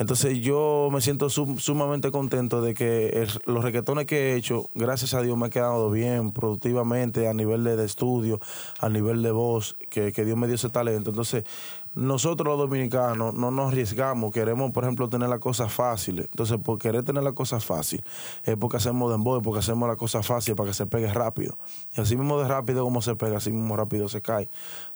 Entonces 0.00 0.38
yo 0.40 0.88
me 0.90 1.02
siento 1.02 1.28
sumamente 1.28 2.10
contento 2.10 2.62
de 2.62 2.72
que 2.72 3.26
los 3.44 3.62
reggaetones 3.62 4.06
que 4.06 4.32
he 4.32 4.36
hecho, 4.36 4.70
gracias 4.74 5.12
a 5.12 5.20
Dios 5.20 5.36
me 5.36 5.48
ha 5.48 5.50
quedado 5.50 5.90
bien, 5.90 6.32
productivamente, 6.32 7.28
a 7.28 7.34
nivel 7.34 7.64
de, 7.64 7.84
estudio, 7.84 8.40
a 8.78 8.88
nivel 8.88 9.22
de 9.22 9.30
voz, 9.30 9.76
que, 9.90 10.12
que 10.12 10.24
Dios 10.24 10.38
me 10.38 10.46
dio 10.46 10.54
ese 10.56 10.70
talento. 10.70 11.10
Entonces 11.10 11.44
nosotros 11.94 12.46
los 12.46 12.58
dominicanos 12.58 13.34
no 13.34 13.50
nos 13.50 13.68
arriesgamos, 13.72 14.32
queremos, 14.32 14.70
por 14.70 14.84
ejemplo, 14.84 15.08
tener 15.08 15.28
las 15.28 15.40
cosas 15.40 15.72
fáciles. 15.72 16.28
Entonces, 16.30 16.58
por 16.62 16.78
querer 16.78 17.02
tener 17.02 17.22
las 17.22 17.32
cosas 17.32 17.64
fáciles, 17.64 18.04
es 18.44 18.56
porque 18.56 18.76
hacemos 18.76 19.10
dembow, 19.10 19.42
porque 19.42 19.58
hacemos 19.58 19.88
las 19.88 19.96
cosas 19.96 20.26
fáciles 20.26 20.56
para 20.56 20.70
que 20.70 20.74
se 20.74 20.86
pegue 20.86 21.12
rápido. 21.12 21.58
Y 21.96 22.00
así 22.00 22.16
mismo 22.16 22.40
de 22.40 22.46
rápido 22.46 22.84
como 22.84 23.02
se 23.02 23.16
pega, 23.16 23.38
así 23.38 23.50
mismo 23.50 23.76
rápido 23.76 24.08
se 24.08 24.22
cae. 24.22 24.48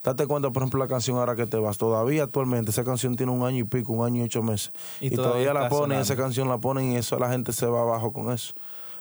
Date 0.05 0.27
cuenta, 0.27 0.51
por 0.51 0.63
ejemplo, 0.63 0.79
la 0.79 0.87
canción 0.87 1.19
Ahora 1.19 1.37
que 1.37 1.47
te 1.47 1.57
vas. 1.57 1.79
Todavía 1.79 2.25
actualmente 2.25 2.71
esa 2.71 2.85
canción 2.85 3.17
tiene 3.17 3.33
un 3.33 3.45
año 3.45 3.59
y 3.59 3.65
pico, 3.65 3.93
un 3.93 4.05
año 4.05 4.23
y 4.23 4.25
ocho 4.27 4.43
meses. 4.43 4.73
Y, 5.01 5.11
todavía, 5.11 5.53
la 5.53 5.69
ponen, 5.69 6.01
esa 6.01 6.17
canción 6.17 6.49
la 6.49 6.59
ponen 6.59 6.93
y 6.93 6.97
eso 6.97 7.19
la 7.19 7.31
gente 7.31 7.53
se 7.53 7.67
va 7.67 7.83
abajo 7.83 8.13
con 8.13 8.33
eso. 8.33 8.55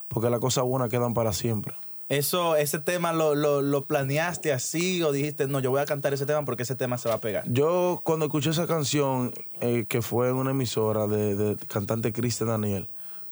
Porque 0.08 0.30
las 0.30 0.40
cosas 0.40 0.64
buenas 0.64 0.90
quedan 0.90 1.14
para 1.14 1.34
siempre. 1.34 1.76
Eso, 2.10 2.56
ese 2.56 2.80
tema 2.80 3.14
lo, 3.14 3.34
lo, 3.34 3.86
planeaste 3.86 4.52
así 4.52 5.02
o 5.02 5.12
dijiste, 5.12 5.48
no, 5.48 5.60
yo 5.60 5.72
voy 5.72 5.82
a 5.82 5.86
cantar 5.86 6.14
ese 6.14 6.26
tema 6.26 6.44
porque 6.46 6.64
ese 6.64 6.76
tema 6.76 6.98
se 6.98 7.10
va 7.10 7.16
a 7.16 7.22
pegar. 7.22 7.44
Yo 7.48 8.02
cuando 8.04 8.26
escuché 8.26 8.50
esa 8.50 8.68
canción, 8.68 9.34
eh, 9.62 9.86
que 9.88 10.02
fue 10.02 10.30
en 10.30 10.36
una 10.36 10.52
emisora 10.52 11.08
de, 11.08 11.36
de 11.36 11.56
cantante 11.68 12.12
Cristian 12.12 12.50
Daniel, 12.50 12.88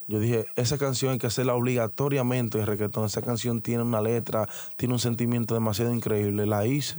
yo 0.08 0.18
dije, 0.18 0.46
esa 0.56 0.78
canción 0.78 1.12
hay 1.12 1.18
que 1.18 1.26
hacerla 1.26 1.54
obligatoriamente 1.54 2.58
en 2.58 2.66
reggaetón. 2.66 3.04
Esa 3.04 3.22
canción 3.22 3.62
tiene 3.62 3.82
una 3.82 4.00
letra, 4.00 4.48
tiene 4.76 4.94
un 4.94 5.00
sentimiento 5.00 5.54
demasiado 5.54 5.94
increíble. 5.94 6.44
La 6.44 6.66
hice, 6.66 6.96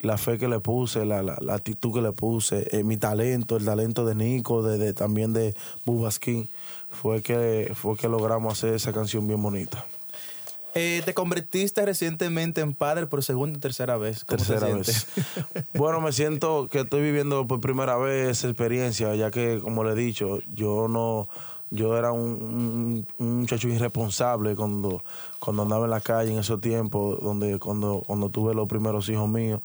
la 0.00 0.16
fe 0.16 0.38
que 0.38 0.48
le 0.48 0.60
puse, 0.60 1.04
la, 1.04 1.22
la, 1.22 1.54
actitud 1.54 1.92
que 1.92 2.00
le 2.00 2.12
puse, 2.12 2.68
eh, 2.72 2.84
mi 2.84 2.96
talento, 2.96 3.56
el 3.56 3.64
talento 3.64 4.06
de 4.06 4.14
Nico, 4.14 4.62
de, 4.62 4.92
también 4.94 5.32
de 5.32 5.54
Bubaskin, 5.84 6.48
fue 6.90 7.22
que, 7.22 7.72
fue 7.74 7.96
que 7.96 8.08
logramos 8.08 8.52
hacer 8.54 8.74
esa 8.74 8.92
canción 8.92 9.26
bien 9.26 9.42
bonita. 9.42 9.84
Eh, 10.74 11.02
te 11.04 11.14
convertiste 11.14 11.84
recientemente 11.84 12.60
en 12.60 12.74
padre 12.74 13.06
por 13.06 13.24
segunda 13.24 13.58
y 13.58 13.60
tercera 13.60 13.96
vez. 13.96 14.24
tercera 14.24 14.68
vez. 14.68 15.08
bueno, 15.74 16.00
me 16.00 16.12
siento 16.12 16.68
que 16.68 16.80
estoy 16.80 17.02
viviendo 17.02 17.46
por 17.46 17.60
primera 17.60 17.96
vez 17.96 18.30
esa 18.30 18.48
experiencia, 18.48 19.14
ya 19.14 19.30
que, 19.30 19.58
como 19.60 19.82
le 19.84 19.92
he 19.92 19.94
dicho, 19.96 20.38
yo 20.54 20.86
no, 20.88 21.28
yo 21.70 21.96
era 21.96 22.12
un, 22.12 23.06
muchacho 23.18 23.68
irresponsable 23.68 24.54
cuando, 24.54 25.02
cuando 25.40 25.62
andaba 25.62 25.86
en 25.86 25.90
la 25.90 26.00
calle 26.00 26.32
en 26.32 26.38
esos 26.38 26.60
tiempos, 26.60 27.20
donde 27.20 27.58
cuando, 27.58 28.02
cuando 28.06 28.28
tuve 28.28 28.54
los 28.54 28.68
primeros 28.68 29.08
hijos 29.08 29.28
míos. 29.28 29.60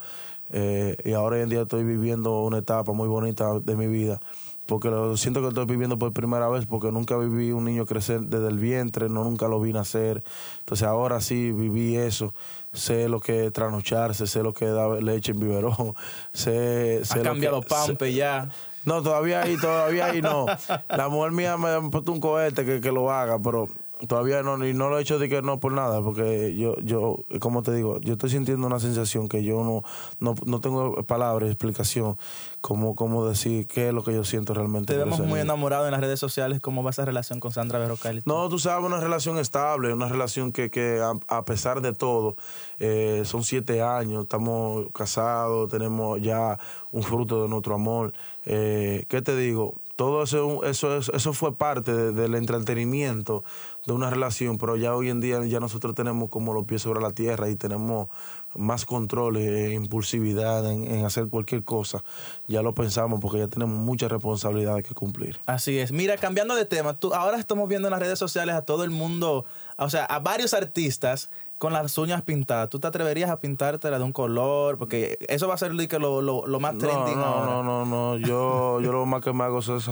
Eh, 0.52 0.96
y 1.04 1.14
ahora 1.14 1.42
en 1.42 1.50
día 1.50 1.64
estoy 1.64 1.84
viviendo 1.84 2.44
una 2.44 2.60
etapa 2.60 2.94
muy 2.94 3.08
bonita 3.08 3.60
de 3.60 3.76
mi 3.76 3.88
vida 3.88 4.20
porque 4.66 4.90
lo 4.90 5.16
siento 5.18 5.40
que 5.40 5.44
lo 5.44 5.50
estoy 5.50 5.66
viviendo 5.66 5.98
por 5.98 6.12
primera 6.14 6.50
vez, 6.50 6.66
porque 6.66 6.92
nunca 6.92 7.18
viví 7.18 7.52
un 7.52 7.66
niño 7.66 7.86
crecer 7.86 8.22
desde 8.22 8.48
el 8.48 8.58
vientre, 8.58 9.10
no 9.10 9.24
nunca 9.24 9.48
lo 9.48 9.60
vi 9.60 9.74
nacer. 9.74 10.24
Entonces 10.60 10.88
ahora 10.88 11.22
sí 11.22 11.52
viví 11.52 11.96
eso. 11.96 12.34
Sé 12.74 13.08
lo 13.08 13.20
que 13.20 13.46
es 13.46 13.54
trasnocharse, 13.54 14.28
sé 14.28 14.44
lo 14.44 14.54
que 14.54 14.66
es 14.66 14.74
dar 14.74 15.02
leche 15.02 15.32
en 15.32 15.40
biberón. 15.40 15.96
Sé, 16.34 17.06
sé 17.06 17.20
ha 17.20 17.24
cambiado 17.24 17.62
pampe 17.62 18.14
ya. 18.14 18.50
No, 18.84 19.02
todavía 19.02 19.42
ahí, 19.42 19.58
todavía 19.58 20.08
ahí 20.08 20.22
no. 20.22 20.46
La 20.90 21.08
mujer 21.10 21.32
mía 21.32 21.58
me 21.58 21.70
ha 21.70 21.82
puesto 21.82 22.12
un 22.12 22.20
cohete 22.20 22.66
que, 22.66 22.82
que 22.82 22.92
lo 22.92 23.12
haga, 23.12 23.40
pero 23.40 23.68
Todavía 24.08 24.44
no, 24.44 24.66
y 24.66 24.74
no 24.74 24.90
lo 24.90 25.00
he 25.00 25.02
hecho 25.02 25.20
de 25.20 25.30
que 25.30 25.42
no 25.42 25.60
por 25.60 25.72
nada, 25.72 26.02
porque 26.02 26.54
yo, 26.56 26.76
yo, 26.82 27.20
como 27.40 27.64
te 27.64 27.74
digo, 27.74 28.00
yo 28.02 28.14
estoy 28.14 28.30
sintiendo 28.30 28.68
una 28.68 28.80
sensación 28.80 29.30
que 29.30 29.44
yo 29.44 29.64
no, 29.64 29.84
no, 30.20 30.36
no 30.46 30.60
tengo 30.60 31.02
palabras, 31.04 31.50
explicación, 31.50 32.18
como, 32.60 32.96
como 32.96 33.26
decir 33.26 33.68
qué 33.68 33.88
es 33.88 33.94
lo 33.94 34.04
que 34.04 34.14
yo 34.14 34.26
siento 34.26 34.54
realmente. 34.54 34.94
Te 34.94 35.00
vemos 35.00 35.20
muy 35.22 35.40
enamorado 35.40 35.86
en 35.86 35.92
las 35.92 36.02
redes 36.02 36.20
sociales, 36.20 36.60
¿cómo 36.60 36.84
va 36.84 36.90
esa 36.90 37.06
relación 37.06 37.40
con 37.40 37.52
Sandra 37.52 37.80
Berrocal? 37.80 38.22
No, 38.26 38.50
tú 38.50 38.60
sabes, 38.60 38.86
una 38.86 39.00
relación 39.00 39.38
estable, 39.38 39.94
una 39.94 40.10
relación 40.10 40.52
que, 40.52 40.70
que 40.70 41.02
a, 41.28 41.46
pesar 41.46 41.82
de 41.82 41.94
todo, 41.94 42.36
eh, 42.80 43.22
son 43.24 43.44
siete 43.44 43.82
años, 43.82 44.24
estamos 44.24 44.88
casados, 44.94 45.70
tenemos 45.70 46.22
ya 46.22 46.60
un 46.92 47.04
fruto 47.04 47.44
de 47.44 47.50
nuestro 47.50 47.76
amor. 47.76 48.14
Eh, 48.46 49.06
¿Qué 49.08 49.22
te 49.22 49.36
digo? 49.38 49.76
Todo 49.96 50.24
eso, 50.24 50.64
eso, 50.66 50.98
eso 50.98 51.34
fue 51.34 51.56
parte 51.56 52.12
del 52.12 52.36
entretenimiento 52.36 53.44
de 53.86 53.94
una 53.94 54.10
relación, 54.10 54.58
pero 54.58 54.76
ya 54.76 54.96
hoy 54.96 55.10
en 55.10 55.22
día 55.22 55.44
ya 55.46 55.60
nosotros 55.60 55.96
tenemos 55.96 56.30
como 56.30 56.54
los 56.54 56.66
pies 56.66 56.82
sobre 56.82 57.02
la 57.02 57.12
tierra 57.12 57.50
y 57.50 57.56
tenemos 57.56 58.10
más 58.56 58.86
control 58.86 59.38
e 59.38 59.74
impulsividad 59.74 60.70
en, 60.72 61.06
hacer 61.06 61.28
cualquier 61.28 61.64
cosa. 61.64 62.04
Ya 62.48 62.62
lo 62.62 62.74
pensamos 62.74 63.20
porque 63.20 63.40
ya 63.40 63.48
tenemos 63.48 63.78
muchas 63.78 64.12
responsabilidades 64.12 64.86
que 64.86 64.94
cumplir. 64.94 65.40
Así 65.46 65.78
es. 65.78 65.92
Mira, 65.92 66.18
cambiando 66.18 66.56
de 66.56 66.66
tema, 66.66 66.98
tú, 66.98 67.14
ahora 67.14 67.38
estamos 67.38 67.68
viendo 67.70 67.88
en 67.88 67.92
las 67.92 68.00
redes 68.00 68.20
sociales 68.20 68.56
a 68.56 68.64
todo 68.64 68.84
el 68.84 68.92
mundo, 68.92 69.46
o 69.78 69.90
sea, 69.90 70.06
a 70.06 70.20
varios 70.20 70.54
artistas 70.54 71.30
con 71.58 71.74
las 71.74 71.98
uñas 71.98 72.22
pintadas, 72.22 72.70
¿tú 72.70 72.80
te 72.80 72.88
atreverías 72.88 73.30
a 73.30 73.40
pintártela 73.40 73.98
de 73.98 74.04
un 74.04 74.12
color? 74.12 74.78
Porque 74.78 75.18
eso 75.28 75.48
va 75.48 75.54
a 75.54 75.58
ser 75.58 75.74
lo, 75.74 76.22
lo, 76.22 76.46
lo 76.46 76.60
más 76.60 76.78
trending 76.78 77.18
no, 77.18 77.24
ahora. 77.24 77.52
No, 77.52 77.64
no, 77.64 77.86
no, 77.86 78.18
yo, 78.18 78.80
yo 78.84 78.92
lo 78.92 79.06
más 79.06 79.22
que 79.22 79.34
me 79.34 79.44
hago 79.44 79.60
es 79.60 79.90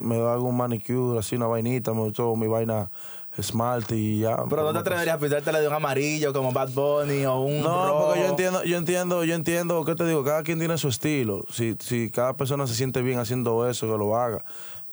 me 0.00 0.16
hago 0.16 0.44
un 0.44 0.56
manicure, 0.56 1.18
así 1.18 1.36
una 1.36 1.46
vainita, 1.46 1.94
me 1.94 2.08
echo 2.08 2.34
mi 2.36 2.46
vaina 2.46 2.90
esmalte 3.36 3.96
y 3.96 4.20
ya. 4.20 4.44
Pero 4.48 4.62
no 4.62 4.72
te 4.72 4.78
atreverías 4.78 5.16
a 5.16 5.18
pintártela 5.18 5.60
de 5.60 5.68
un 5.68 5.74
amarillo 5.74 6.32
como 6.32 6.52
Bad 6.52 6.70
Bunny 6.70 7.24
o 7.26 7.40
un 7.40 7.62
No, 7.62 8.06
porque 8.06 8.20
yo 8.20 8.26
entiendo, 8.28 8.64
yo 8.64 8.76
entiendo, 8.76 9.24
yo 9.24 9.34
entiendo, 9.34 9.84
¿qué 9.84 9.94
te 9.94 10.06
digo? 10.06 10.24
Cada 10.24 10.42
quien 10.42 10.58
tiene 10.58 10.78
su 10.78 10.88
estilo. 10.88 11.44
Si, 11.50 11.76
si 11.80 12.10
cada 12.10 12.36
persona 12.36 12.66
se 12.66 12.74
siente 12.74 13.02
bien 13.02 13.18
haciendo 13.18 13.68
eso, 13.68 13.90
que 13.90 13.98
lo 13.98 14.16
haga. 14.16 14.44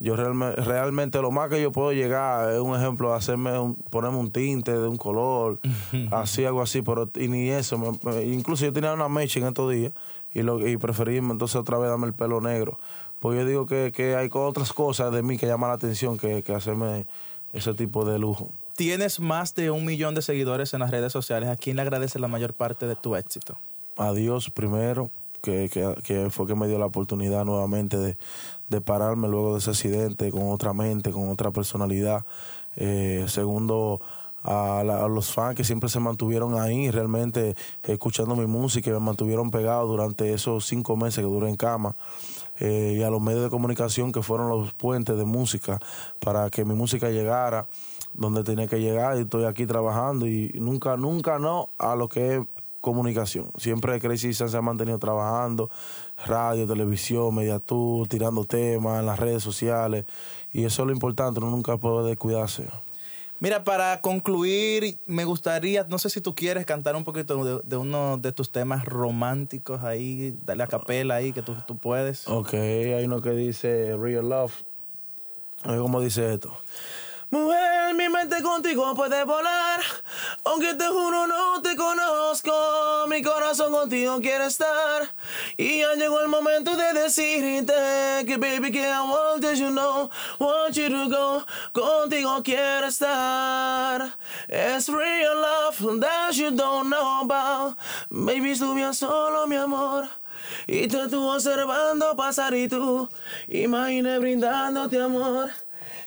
Yo 0.01 0.15
realmente, 0.15 0.59
realmente 0.61 1.21
lo 1.21 1.29
más 1.29 1.49
que 1.49 1.61
yo 1.61 1.71
puedo 1.71 1.93
llegar 1.93 2.51
es 2.51 2.59
un 2.59 2.75
ejemplo, 2.75 3.13
hacerme 3.13 3.57
un, 3.59 3.75
ponerme 3.75 4.17
un 4.17 4.31
tinte 4.31 4.71
de 4.71 4.87
un 4.87 4.97
color, 4.97 5.59
así, 6.11 6.43
algo 6.43 6.63
así, 6.63 6.81
pero 6.81 7.07
y 7.15 7.27
ni 7.27 7.49
eso. 7.49 7.77
incluso 8.25 8.65
yo 8.65 8.73
tenía 8.73 8.93
una 8.93 9.07
mecha 9.09 9.39
en 9.39 9.45
estos 9.45 9.71
días 9.71 9.93
y, 10.33 10.41
lo, 10.41 10.67
y 10.67 10.77
preferí 10.77 11.17
entonces 11.17 11.55
otra 11.55 11.77
vez 11.77 11.89
darme 11.89 12.07
el 12.07 12.13
pelo 12.13 12.41
negro. 12.41 12.79
Pues 13.19 13.37
yo 13.37 13.45
digo 13.45 13.67
que, 13.67 13.91
que 13.95 14.15
hay 14.15 14.27
otras 14.33 14.73
cosas 14.73 15.11
de 15.11 15.21
mí 15.21 15.37
que 15.37 15.45
llaman 15.45 15.69
la 15.69 15.75
atención 15.75 16.17
que, 16.17 16.41
que 16.41 16.55
hacerme 16.55 17.05
ese 17.53 17.75
tipo 17.75 18.03
de 18.03 18.17
lujo. 18.17 18.49
Tienes 18.75 19.19
más 19.19 19.53
de 19.53 19.69
un 19.69 19.85
millón 19.85 20.15
de 20.15 20.23
seguidores 20.23 20.73
en 20.73 20.79
las 20.79 20.89
redes 20.89 21.13
sociales. 21.13 21.49
¿A 21.49 21.55
quién 21.55 21.75
le 21.75 21.83
agradece 21.83 22.17
la 22.17 22.27
mayor 22.27 22.55
parte 22.55 22.87
de 22.87 22.95
tu 22.95 23.15
éxito? 23.15 23.59
A 23.97 24.13
Dios 24.13 24.49
primero, 24.49 25.11
que, 25.41 25.69
que, 26.03 26.29
fue 26.29 26.47
que 26.47 26.55
me 26.55 26.67
dio 26.67 26.77
la 26.77 26.85
oportunidad 26.85 27.45
nuevamente 27.45 27.97
de, 27.97 28.17
de, 28.69 28.81
pararme 28.81 29.27
luego 29.27 29.53
de 29.53 29.59
ese 29.59 29.71
accidente 29.71 30.31
con 30.31 30.49
otra 30.49 30.73
mente, 30.73 31.11
con 31.11 31.29
otra 31.29 31.51
personalidad. 31.51 32.25
Eh, 32.75 33.25
segundo, 33.27 33.99
a, 34.43 34.83
los 35.09 35.33
fans 35.33 35.55
que 35.55 35.63
siempre 35.63 35.89
se 35.89 35.99
mantuvieron 35.99 36.59
ahí, 36.59 36.89
realmente 36.89 37.55
escuchando 37.83 38.35
mi 38.35 38.47
música 38.47 38.89
y 38.89 38.93
me 38.93 38.99
mantuvieron 38.99 39.51
pegado 39.51 39.87
durante 39.87 40.33
esos 40.33 40.65
cinco 40.65 40.95
meses 40.95 41.17
que 41.17 41.29
duré 41.29 41.49
en 41.49 41.55
cama. 41.55 41.95
Eh, 42.59 42.97
y 42.99 43.03
a 43.03 43.09
los 43.09 43.21
medios 43.21 43.43
de 43.43 43.49
comunicación 43.49 44.11
que 44.11 44.21
fueron 44.21 44.49
los 44.49 44.73
puentes 44.73 45.17
de 45.17 45.25
música 45.25 45.79
para 46.19 46.49
que 46.51 46.63
mi 46.63 46.75
música 46.75 47.09
llegara 47.09 47.67
donde 48.13 48.43
tenía 48.43 48.67
que 48.67 48.79
llegar 48.79 49.17
y 49.17 49.21
estoy 49.21 49.45
aquí 49.45 49.65
trabajando 49.65 50.27
y 50.27 50.51
nunca, 50.55 50.95
nunca 50.97 51.39
no 51.39 51.69
a 51.79 51.95
lo 51.95 52.07
que 52.07 52.45
comunicación. 52.81 53.51
Siempre 53.57 53.99
Crazy 53.99 54.33
se 54.33 54.43
ha 54.43 54.61
mantenido 54.61 54.99
trabajando, 54.99 55.69
radio, 56.25 56.67
televisión, 56.67 57.33
mediatur, 57.33 58.07
tirando 58.07 58.43
temas 58.43 58.99
en 58.99 59.05
las 59.05 59.19
redes 59.19 59.43
sociales 59.43 60.05
y 60.51 60.65
eso 60.65 60.81
es 60.81 60.87
lo 60.87 60.91
importante, 60.91 61.39
uno 61.39 61.51
nunca 61.51 61.77
puede 61.77 62.09
descuidarse. 62.09 62.67
Mira, 63.39 63.63
para 63.63 64.01
concluir, 64.01 64.99
me 65.07 65.25
gustaría, 65.25 65.83
no 65.85 65.97
sé 65.97 66.11
si 66.11 66.21
tú 66.21 66.35
quieres 66.35 66.63
cantar 66.63 66.95
un 66.95 67.03
poquito 67.03 67.61
de, 67.63 67.77
uno 67.77 68.19
de 68.19 68.31
tus 68.31 68.51
temas 68.51 68.85
románticos 68.85 69.81
ahí, 69.81 70.37
dale 70.45 70.61
a 70.61 70.67
capela 70.67 71.15
ahí, 71.15 71.33
que 71.33 71.41
tú, 71.41 71.55
tú 71.65 71.75
puedes. 71.75 72.27
Ok, 72.27 72.53
hay 72.53 73.03
uno 73.03 73.19
que 73.19 73.31
dice 73.31 73.97
Real 73.97 74.29
Love. 74.29 74.53
A 75.63 75.71
ver 75.71 75.79
cómo 75.79 76.01
dice 76.01 76.33
esto. 76.33 76.55
Mujer, 77.31 77.93
mi 77.95 78.09
mente 78.09 78.43
contigo 78.43 78.93
puede 78.93 79.23
volar. 79.23 79.79
Aunque 80.43 80.73
te 80.73 80.85
juro 80.85 81.27
no 81.27 81.61
te 81.61 81.77
conozco, 81.77 82.51
mi 83.07 83.21
corazón 83.23 83.71
contigo 83.71 84.19
quiere 84.19 84.47
estar. 84.47 85.09
Y 85.55 85.79
ya 85.79 85.93
llegó 85.93 86.19
el 86.19 86.27
momento 86.27 86.75
de 86.75 86.91
decirte 86.91 88.25
que, 88.27 88.35
baby, 88.35 88.69
que 88.69 88.81
I 88.81 88.99
want 88.99 89.45
you 89.57 89.69
know, 89.69 90.09
want 90.39 90.75
you 90.75 90.89
to 90.89 91.09
go. 91.09 91.45
Contigo 91.71 92.43
quiero 92.43 92.87
estar. 92.87 94.17
Es 94.49 94.89
real 94.89 95.39
love 95.39 96.01
that 96.01 96.33
you 96.33 96.51
don't 96.51 96.89
know 96.89 97.21
about. 97.21 97.77
Baby, 98.09 98.51
estuve 98.51 98.93
solo, 98.93 99.47
mi 99.47 99.55
amor. 99.55 100.09
Y 100.67 100.89
te 100.89 101.03
estuve 101.03 101.33
observando 101.33 102.13
pasar 102.17 102.53
y 102.55 102.67
tú, 102.67 103.07
imaginé 103.47 104.19
brindándote 104.19 105.01
amor. 105.01 105.49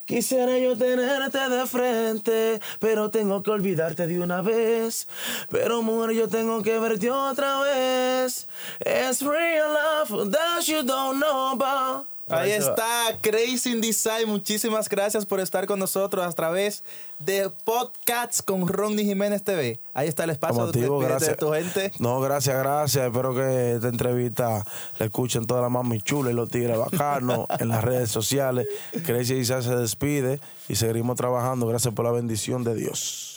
Quisiera 0.07 0.59
yo 0.59 0.77
tenerte 0.77 1.39
de 1.49 1.67
frente, 1.67 2.61
pero 2.79 3.11
tengo 3.11 3.43
que 3.43 3.51
olvidarte 3.51 4.07
de 4.07 4.21
una 4.21 4.43
vez. 4.43 5.09
Pero 5.49 5.81
mujer, 5.81 6.15
yo 6.15 6.29
tengo 6.29 6.63
que 6.63 6.79
verte 6.79 7.11
otra 7.11 7.61
vez. 7.63 8.47
Es 8.81 9.23
real 9.23 9.73
love 9.73 10.31
that 10.31 10.63
you 10.67 10.83
don't 10.83 11.19
know 11.19 11.53
about. 11.53 12.14
Ahí 12.29 12.53
está, 12.53 13.19
Crazy 13.21 13.81
Design. 13.81 14.29
Muchísimas 14.29 14.89
gracias 14.89 15.27
por 15.27 15.41
estar 15.41 15.67
con 15.67 15.79
nosotros 15.79 16.25
a 16.25 16.33
través 16.33 16.83
de 17.19 17.51
Podcasts 17.65 18.43
con 18.43 18.67
Ronnie 18.67 19.05
Jiménez 19.05 19.43
TV. 19.43 19.79
Ahí 19.93 20.09
está 20.09 20.25
el 20.25 20.31
espacio 20.31 20.73
de, 20.73 20.81
de, 20.81 21.37
tu 21.37 21.53
gente. 21.53 21.93
No, 21.99 22.21
gracias, 22.21 22.57
gracias. 22.57 23.07
Espero 23.07 23.35
que 23.35 23.75
esta 23.75 23.89
entrevista 23.89 24.65
la 24.99 25.07
escuchen 25.07 25.47
todas 25.47 25.63
las 25.63 25.71
mami 25.71 26.01
chulas 26.01 26.33
y 26.33 26.37
los 26.37 26.49
tigres 26.49 26.79
bacanos 26.79 27.47
en 27.59 27.69
las 27.69 27.85
redes 27.85 28.11
sociales. 28.11 28.67
Crazy 29.05 29.35
Design 29.35 29.63
se 29.63 29.77
despide 29.77 30.41
y 30.69 30.77
seguiremos 30.77 31.17
trabajando. 31.17 31.67
Gracias 31.67 31.93
por 31.93 32.07
la 32.07 32.13
bendición 32.13 32.65
de 32.65 32.75
Dios. 32.75 33.34